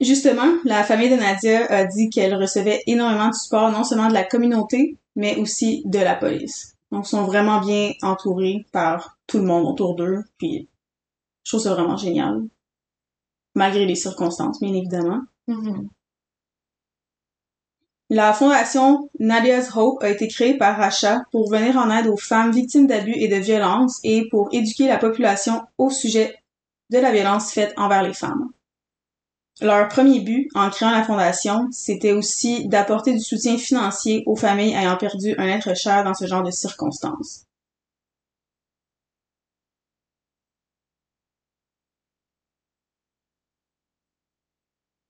[0.00, 4.14] Justement, la famille de Nadia a dit qu'elle recevait énormément de support, non seulement de
[4.14, 6.76] la communauté, mais aussi de la police.
[6.92, 10.68] Donc, ils sont vraiment bien entourés par tout le monde autour d'eux, puis
[11.42, 12.42] je trouve ça vraiment génial.
[13.54, 15.20] Malgré les circonstances, bien évidemment.
[15.48, 15.88] Mhm.
[18.10, 22.52] La fondation Nadia's Hope a été créée par Racha pour venir en aide aux femmes
[22.52, 26.36] victimes d'abus et de violences et pour éduquer la population au sujet
[26.90, 28.50] de la violence faite envers les femmes.
[29.60, 34.74] Leur premier but en créant la fondation, c'était aussi d'apporter du soutien financier aux familles
[34.74, 37.44] ayant perdu un être cher dans ce genre de circonstances.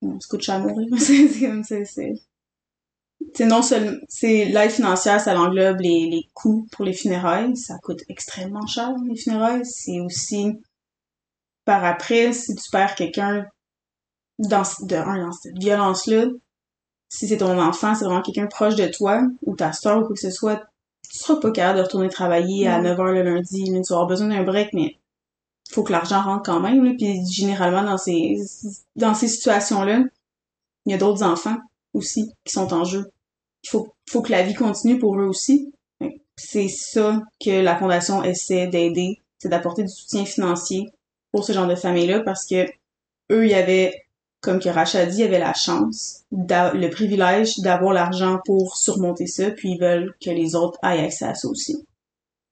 [0.02, 0.88] On se couche à mourir.
[0.98, 2.14] c'est comme ça, c'est.
[3.34, 7.56] C'est non seulement, c'est l'aide financière, ça englobe les, les coûts pour les funérailles.
[7.56, 9.66] Ça coûte extrêmement cher, les funérailles.
[9.66, 10.52] C'est aussi,
[11.64, 13.46] par après, si tu perds quelqu'un
[14.38, 16.26] dans, de dans cette violence-là,
[17.08, 20.14] si c'est ton enfant, c'est vraiment quelqu'un proche de toi, ou ta soeur ou quoi
[20.14, 20.62] que ce soit,
[21.10, 22.86] tu seras pas capable de retourner travailler à Mm.
[22.86, 24.96] 9h le lundi, tu vas avoir besoin d'un break, mais
[25.70, 28.36] faut que l'argent rentre quand même, là, puis généralement, dans ces,
[28.96, 30.02] dans ces situations-là,
[30.86, 31.56] il y a d'autres enfants
[31.94, 33.10] aussi qui sont en jeu.
[33.64, 35.72] Il faut, faut que la vie continue pour eux aussi.
[36.36, 40.90] C'est ça que la Fondation essaie d'aider, c'est d'apporter du soutien financier
[41.32, 42.64] pour ce genre de famille-là, parce que
[43.30, 44.06] eux, il y avait
[44.40, 49.72] comme que Racha dit, avait la chance, le privilège d'avoir l'argent pour surmonter ça, puis
[49.72, 51.84] ils veulent que les autres aient accès à ça aussi.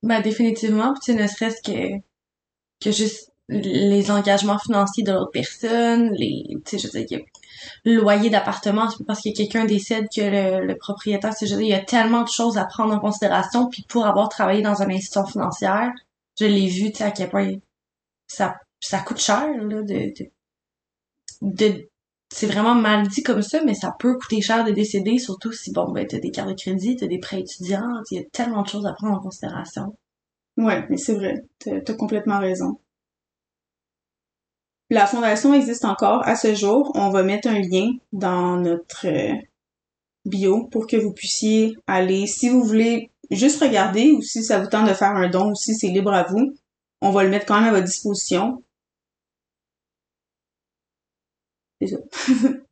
[0.03, 1.99] Ben définitivement, puis ne serait-ce que
[2.80, 7.20] que juste les engagements financiers de l'autre personne, les tu sais je veux dire
[7.84, 10.20] loyer d'appartement parce que quelqu'un décède que
[10.66, 12.99] le, propriétaire c'est je veux dire, il y a tellement de choses à prendre en
[12.99, 15.93] considération puis pour avoir travaillé dans une institution financière,
[16.39, 17.53] je l'ai vu tu sais à quel point
[18.26, 20.12] ça ça coûte cher là de,
[22.32, 25.72] c'est vraiment mal dit comme ça, mais ça peut coûter cher de décéder, surtout si,
[25.72, 28.62] bon, ben, t'as des cartes de crédit, t'as des prêts étudiants, il y a tellement
[28.62, 29.97] de choses à prendre en considération.
[30.57, 32.78] Ouais, mais c'est vrai, t'as t'as complètement raison.
[34.89, 36.93] La fondation existe encore à ce jour.
[36.95, 39.34] On va mettre un lien dans notre euh,
[40.24, 44.68] bio pour que vous puissiez aller, si vous voulez juste regarder ou si ça vous
[44.68, 46.55] tente de faire un don aussi, c'est libre à vous.
[47.01, 48.62] On va le mettre quand même à votre disposition.
[51.84, 51.96] Ça.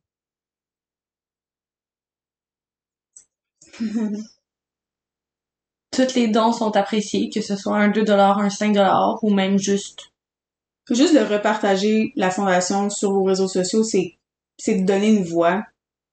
[5.91, 8.75] Tous les dons sont appréciés, que ce soit un 2 un 5
[9.21, 10.11] ou même juste.
[10.89, 14.17] juste de repartager la fondation sur vos réseaux sociaux, c'est
[14.57, 15.63] c'est de donner une voix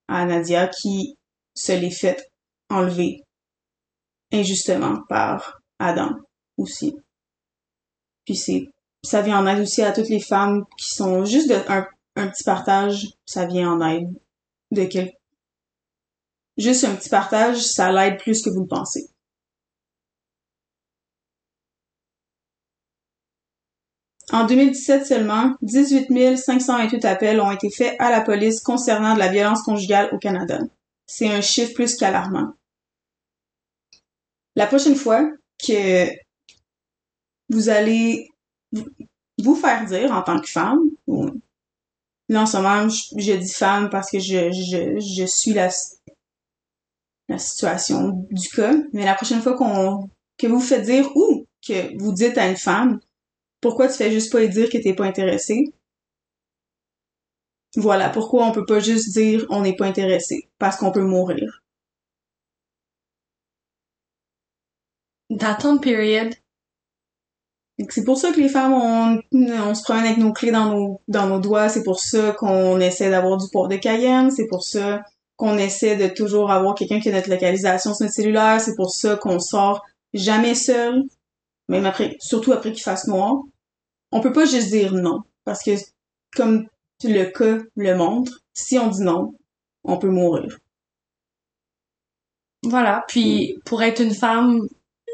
[0.08, 1.16] à Nadia qui
[1.54, 2.30] se l'est faite
[2.70, 3.22] enlever
[4.32, 6.10] injustement par Adam
[6.56, 6.96] aussi.
[8.24, 8.68] Puis c'est
[9.04, 11.86] ça vient en aide aussi à toutes les femmes qui sont juste de un,
[12.16, 14.12] un petit partage, ça vient en aide
[14.70, 15.12] de quel...
[16.58, 19.08] Juste un petit partage, ça l'aide plus que vous le pensez.
[24.32, 29.28] En 2017 seulement, 18 528 appels ont été faits à la police concernant de la
[29.28, 30.58] violence conjugale au Canada.
[31.06, 32.54] C'est un chiffre plus qu'alarmant.
[34.56, 36.08] La prochaine fois que
[37.50, 38.28] vous allez
[39.38, 40.80] vous faire dire en tant que femme,
[42.46, 45.68] ce moment je, je dis femme parce que je, je, suis la,
[47.28, 50.08] la situation du cas, mais la prochaine fois qu'on
[50.38, 53.00] que vous faites dire ou que vous dites à une femme
[53.62, 55.72] pourquoi tu fais juste pas lui dire que t'es pas intéressé?
[57.76, 60.50] Voilà, pourquoi on peut pas juste dire on n'est pas intéressé?
[60.58, 61.62] Parce qu'on peut mourir.
[65.80, 66.34] Period.
[66.34, 66.41] Fait que
[67.88, 71.26] C'est pour ça que les femmes, on, se promène avec nos clés dans nos, dans
[71.26, 71.68] nos doigts.
[71.68, 74.30] C'est pour ça qu'on essaie d'avoir du port de Cayenne.
[74.30, 75.02] C'est pour ça
[75.36, 78.60] qu'on essaie de toujours avoir quelqu'un qui a notre localisation sur notre cellulaire.
[78.60, 81.02] C'est pour ça qu'on sort jamais seul.
[81.68, 83.36] Même après, surtout après qu'il fasse noir.
[84.12, 85.20] On peut pas juste dire non.
[85.44, 85.72] Parce que,
[86.36, 86.66] comme
[87.02, 89.34] le cas le montre, si on dit non,
[89.82, 90.58] on peut mourir.
[92.62, 93.04] Voilà.
[93.08, 94.68] Puis, pour être une femme,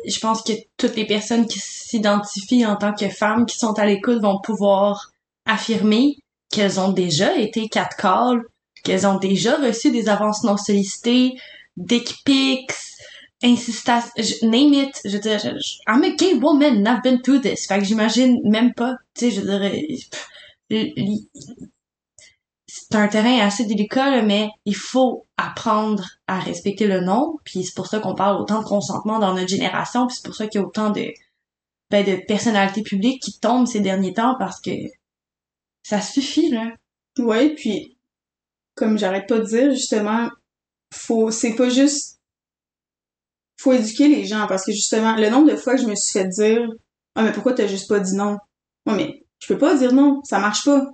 [0.06, 3.86] je pense que toutes les personnes qui s'identifient en tant que femmes qui sont à
[3.86, 5.10] l'écoute vont pouvoir
[5.46, 6.16] affirmer
[6.50, 8.42] qu'elles ont déjà été catcalls,
[8.84, 11.34] qu'elles ont déjà reçu des avances non sollicitées,
[11.76, 12.72] dick pics,
[13.42, 14.04] insistance,
[14.42, 15.40] name it, je veux dire,
[15.86, 17.66] I'm a gay woman, I've been through this.
[17.66, 19.86] Fait que j'imagine même pas, tu sais, je dirais,
[20.70, 20.92] l-
[22.90, 27.64] c'est un terrain assez délicat, là, mais il faut apprendre à respecter le non, puis
[27.64, 30.46] c'est pour ça qu'on parle autant de consentement dans notre génération, puis c'est pour ça
[30.46, 31.06] qu'il y a autant de,
[31.90, 34.70] ben, de personnalités publiques qui tombent ces derniers temps parce que
[35.82, 36.72] ça suffit, là.
[37.18, 37.96] Ouais, puis
[38.74, 40.30] comme j'arrête pas de dire justement,
[40.94, 42.18] faut c'est pas juste
[43.58, 46.12] faut éduquer les gens parce que justement le nombre de fois que je me suis
[46.12, 46.68] fait dire
[47.16, 48.38] "Ah mais pourquoi t'as juste pas dit non
[48.86, 50.86] Ouais mais je peux pas dire non, ça marche pas.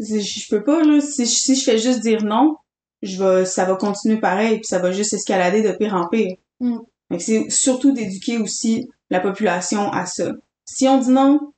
[0.00, 2.56] Je peux pas là si je- si je fais juste dire non,
[3.02, 6.36] je vais ça va continuer pareil puis ça va juste escalader de pire en pire.
[6.60, 6.78] Mm.
[7.18, 10.32] C'est surtout d'éduquer aussi la population à ça.
[10.64, 11.52] Si on dit non,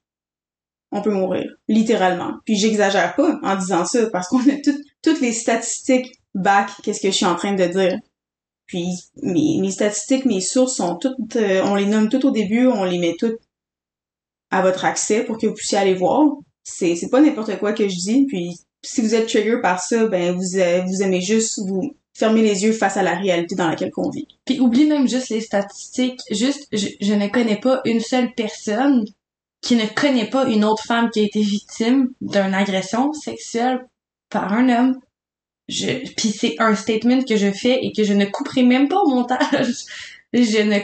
[0.90, 2.34] on peut mourir, littéralement.
[2.44, 7.00] Puis j'exagère pas en disant ça, parce qu'on a toutes toutes les statistiques back qu'est-ce
[7.00, 7.98] que je suis en train de dire.
[8.66, 8.86] Puis
[9.22, 12.84] mes, mes statistiques, mes sources sont toutes, euh, on les nomme toutes au début, on
[12.84, 13.40] les met toutes
[14.50, 16.22] à votre accès pour que vous puissiez aller voir.
[16.64, 18.26] C'est c'est pas n'importe quoi que je dis.
[18.26, 22.42] Puis si vous êtes trigger par ça, ben vous euh, vous aimez juste vous fermer
[22.42, 24.28] les yeux face à la réalité dans laquelle on vit.
[24.44, 26.20] Puis oublie même juste les statistiques.
[26.30, 29.04] Juste, je, je ne connais pas une seule personne
[29.62, 33.86] qui ne connaît pas une autre femme qui a été victime d'une agression sexuelle
[34.28, 35.00] par un homme.
[35.68, 39.00] Je, puis c'est un statement que je fais et que je ne couperai même pas
[39.00, 39.84] au montage.
[40.34, 40.78] Je ne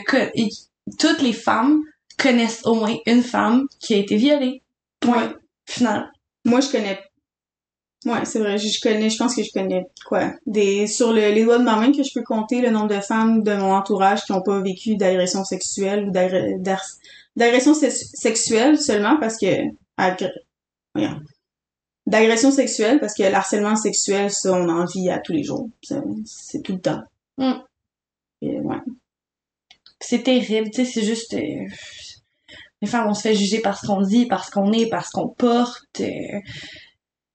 [0.99, 1.81] toutes les femmes
[2.19, 4.61] connaissent au moins une femme qui a été violée.
[4.99, 5.33] Point.
[5.69, 6.11] Final.
[6.45, 6.99] Moi, je connais.
[8.05, 8.57] Ouais, c'est vrai.
[8.57, 9.09] Je connais.
[9.09, 12.01] Je pense que je connais quoi des sur le- les doigts de ma main que
[12.01, 15.43] je peux compter le nombre de femmes de mon entourage qui n'ont pas vécu d'agression
[15.43, 19.47] sexuelle ou d'agression sex- sexuelle seulement parce que
[22.07, 25.69] d'agression sexuelle parce que l'harcèlement sexuel ça on en vit à tous les jours.
[25.83, 27.03] C'est tout le temps.
[27.37, 27.53] Mm.
[28.41, 28.77] Et ouais.
[29.99, 31.33] c'est terrible, tu sais, c'est juste...
[31.33, 31.65] euh,
[32.81, 35.99] les femmes, on se fait juger parce qu'on dit, parce qu'on est, parce qu'on porte.
[35.99, 36.39] euh,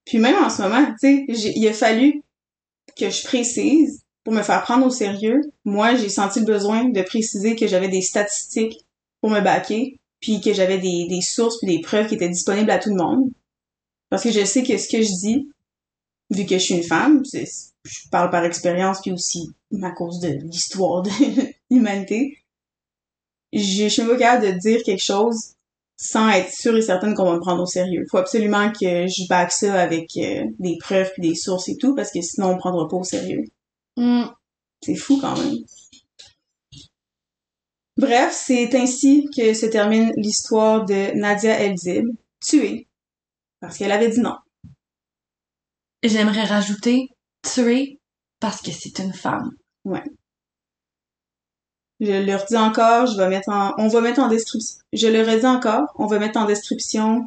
[0.05, 2.23] Puis même en ce moment, tu sais, il a fallu
[2.97, 5.41] que je précise pour me faire prendre au sérieux.
[5.65, 8.87] Moi, j'ai senti le besoin de préciser que j'avais des statistiques
[9.21, 12.79] pour me baquer, puis que j'avais des, sources puis des preuves qui étaient disponibles à
[12.79, 13.31] tout le monde.
[14.09, 15.49] Parce que je sais que ce que je dis,
[16.31, 19.51] vu que je suis une femme, je parle par expérience puis aussi
[19.83, 21.11] à cause de l'histoire de
[21.71, 22.39] l'humanité,
[23.55, 25.55] je, suis pas capable de dire quelque chose
[25.97, 28.05] sans être sûre et certaine qu'on va me prendre au sérieux.
[28.11, 31.95] Faut absolument que je back ça avec euh, des preuves puis des sources et tout,
[31.95, 33.45] parce que sinon on me prendra pas au sérieux.
[33.97, 34.25] hmm,
[34.83, 35.59] C'est fou quand même.
[37.97, 42.09] Bref, c'est ainsi que se termine l'histoire de Nadia Elzib,
[42.41, 42.89] tuée,
[43.61, 44.37] parce qu'elle avait dit non.
[46.03, 47.09] J'aimerais rajouter
[47.43, 48.01] tuer
[48.41, 49.51] parce que c'est une femme.
[52.05, 53.09] Je le redis encore,
[53.79, 54.79] on va mettre en description.
[54.93, 57.27] Je le redis encore, on va mettre en description.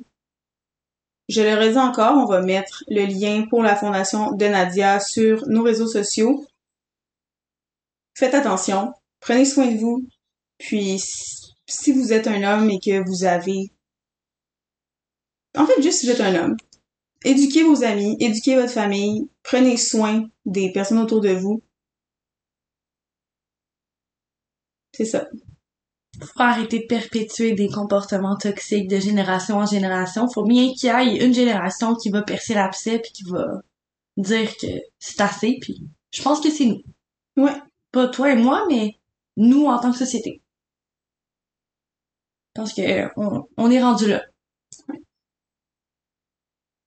[1.29, 5.47] Je le redis encore, on va mettre le lien pour la fondation de Nadia sur
[5.47, 6.45] nos réseaux sociaux.
[8.13, 10.07] Faites attention, prenez soin de vous.
[10.59, 11.01] Puis,
[11.65, 13.71] si vous êtes un homme et que vous avez,
[15.55, 16.57] en fait, juste si vous êtes un homme,
[17.25, 21.63] éduquez vos amis, éduquez votre famille, prenez soin des personnes autour de vous.
[24.97, 25.27] C'est ça.
[26.19, 30.27] Faut arrêter de perpétuer des comportements toxiques de génération en génération.
[30.27, 33.61] Faut bien qu'il y ait une génération qui va percer l'abcès puis qui va
[34.17, 34.65] dire que
[34.97, 36.81] c'est assez puis je pense que c'est nous.
[37.35, 37.61] Ouais.
[37.91, 38.95] Pas toi et moi, mais
[39.35, 40.41] nous en tant que société.
[42.55, 44.23] Je pense que on, on est rendu là.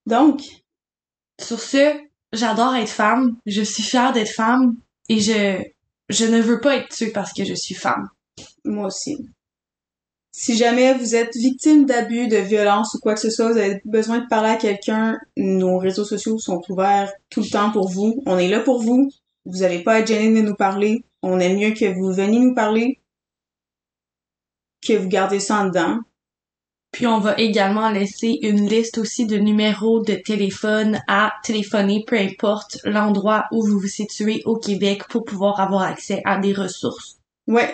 [0.06, 0.42] Donc,
[1.40, 2.00] Sur ce,
[2.32, 4.76] j'adore être femme, je suis fière d'être femme
[5.08, 5.62] et je
[6.10, 8.08] je ne veux pas être tuée parce que je suis femme.
[8.64, 9.28] moi aussi.
[10.32, 13.80] Si jamais vous êtes victime d'abus, de violence ou quoi que ce soit, vous avez
[13.84, 18.22] besoin de parler à quelqu'un, nos réseaux sociaux sont ouverts tout le temps pour vous.
[18.26, 19.10] On est là pour vous.
[19.44, 21.04] Vous n'avez pas être gêné de nous parler.
[21.22, 23.00] On aime mieux que vous veniez nous parler
[24.86, 25.98] que vous gardez ça en dedans.
[26.92, 32.18] Puis on va également laisser une liste aussi de numéros de téléphone à téléphoner, peu
[32.18, 37.16] importe l'endroit où vous vous situez au Québec pour pouvoir avoir accès à des ressources.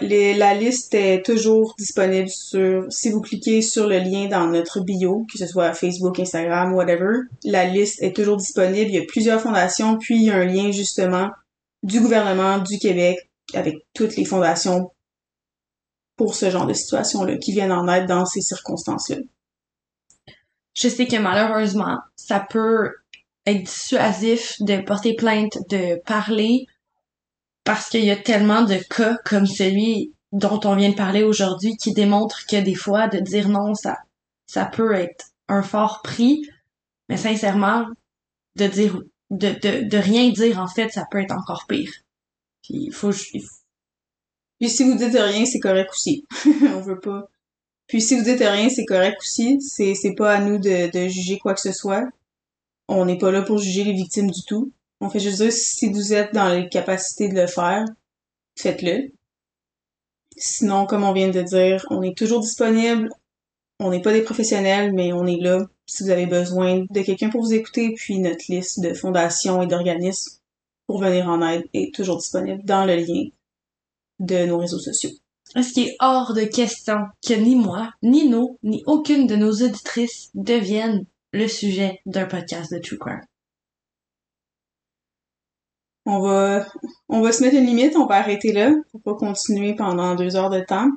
[0.01, 4.81] Les- la liste est toujours disponible sur, si vous cliquez sur le lien dans notre
[4.81, 7.13] bio, que ce soit Facebook, Instagram, whatever,
[7.45, 8.89] la liste est toujours disponible.
[8.91, 11.29] Il y a plusieurs fondations, puis il y a un lien justement
[11.83, 13.19] du gouvernement du Québec
[13.55, 14.91] avec toutes les fondations
[16.17, 19.19] pour ce genre de situation-là, qui viennent en aide dans ces circonstances-là.
[20.75, 22.93] Je sais que malheureusement, ça peut
[23.47, 26.67] être dissuasif de porter plainte, de parler,
[27.65, 31.77] parce qu'il y a tellement de cas comme celui dont on vient de parler aujourd'hui
[31.77, 33.97] qui démontrent que des fois, de dire non, ça,
[34.47, 36.43] ça peut être un fort prix,
[37.09, 37.87] mais sincèrement,
[38.57, 39.01] de dire,
[39.31, 41.91] de, de, de rien dire, en fait, ça peut être encore pire.
[42.63, 43.13] Puis il faut,
[44.61, 46.25] Puis si vous dites rien, c'est correct aussi.
[46.47, 47.29] On veut pas.
[47.87, 49.61] Puis si vous dites rien, c'est correct aussi.
[49.61, 52.05] C'est c'est pas à nous de, juger quoi que ce soit.
[52.89, 54.73] On n'est pas là pour juger les victimes du tout.
[55.01, 57.85] On fait juste dire si vous êtes dans les capacités de le faire,
[58.59, 59.13] faites-le.
[60.37, 63.11] Sinon, comme on vient de dire, on est toujours disponible.
[63.79, 67.29] On n'est pas des professionnels, mais on est là si vous avez besoin de quelqu'un
[67.29, 67.93] pour vous écouter.
[67.95, 70.39] Puis notre liste de fondations et d'organismes
[70.87, 73.29] pour venir en aide est toujours disponible dans le lien
[74.19, 75.11] de nos réseaux sociaux.
[75.55, 79.53] ce qui est hors de question que ni moi, ni nous, ni aucune de nos
[79.53, 83.23] auditrices deviennent le sujet d'un podcast de True Crime.
[86.07, 86.67] On va,
[87.09, 90.37] on va se mettre une limite, on va arrêter là pour pas continuer pendant deux
[90.37, 90.89] heures de temps.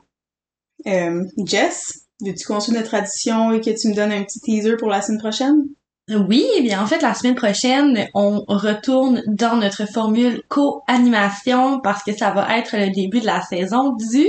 [0.85, 4.87] Euh, Jess, veux-tu continuer notre tradition et que tu me donnes un petit teaser pour
[4.87, 5.63] la semaine prochaine?
[6.09, 12.01] Oui, eh bien en fait la semaine prochaine, on retourne dans notre formule co-animation parce
[12.01, 14.25] que ça va être le début de la saison du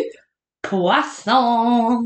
[0.60, 2.04] poisson.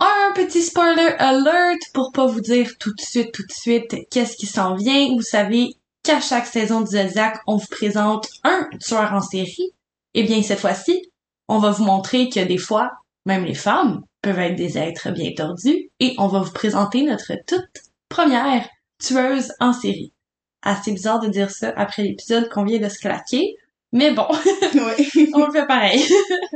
[0.00, 4.36] Un petit spoiler alert pour pas vous dire tout de suite, tout de suite qu'est-ce
[4.36, 5.10] qui s'en vient.
[5.14, 9.72] Vous savez qu'à chaque saison du Zodiac, on vous présente un tueur en série.
[10.14, 11.12] Eh bien cette fois-ci,
[11.46, 12.90] on va vous montrer que des fois,
[13.26, 17.32] même les femmes peuvent être des êtres bien tordus et on va vous présenter notre
[17.46, 18.68] toute première
[19.02, 20.12] tueuse en série.
[20.62, 23.56] Assez bizarre de dire ça après l'épisode qu'on vient de se claquer,
[23.92, 24.26] mais bon,
[24.74, 25.30] oui.
[25.34, 26.04] on le fait pareil.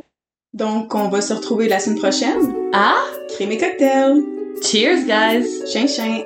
[0.53, 2.55] Donc, on va se retrouver la semaine prochaine.
[2.75, 4.23] Ah, Crème et cocktail.
[4.63, 5.49] cheers guys!
[5.67, 6.25] Chien, chien.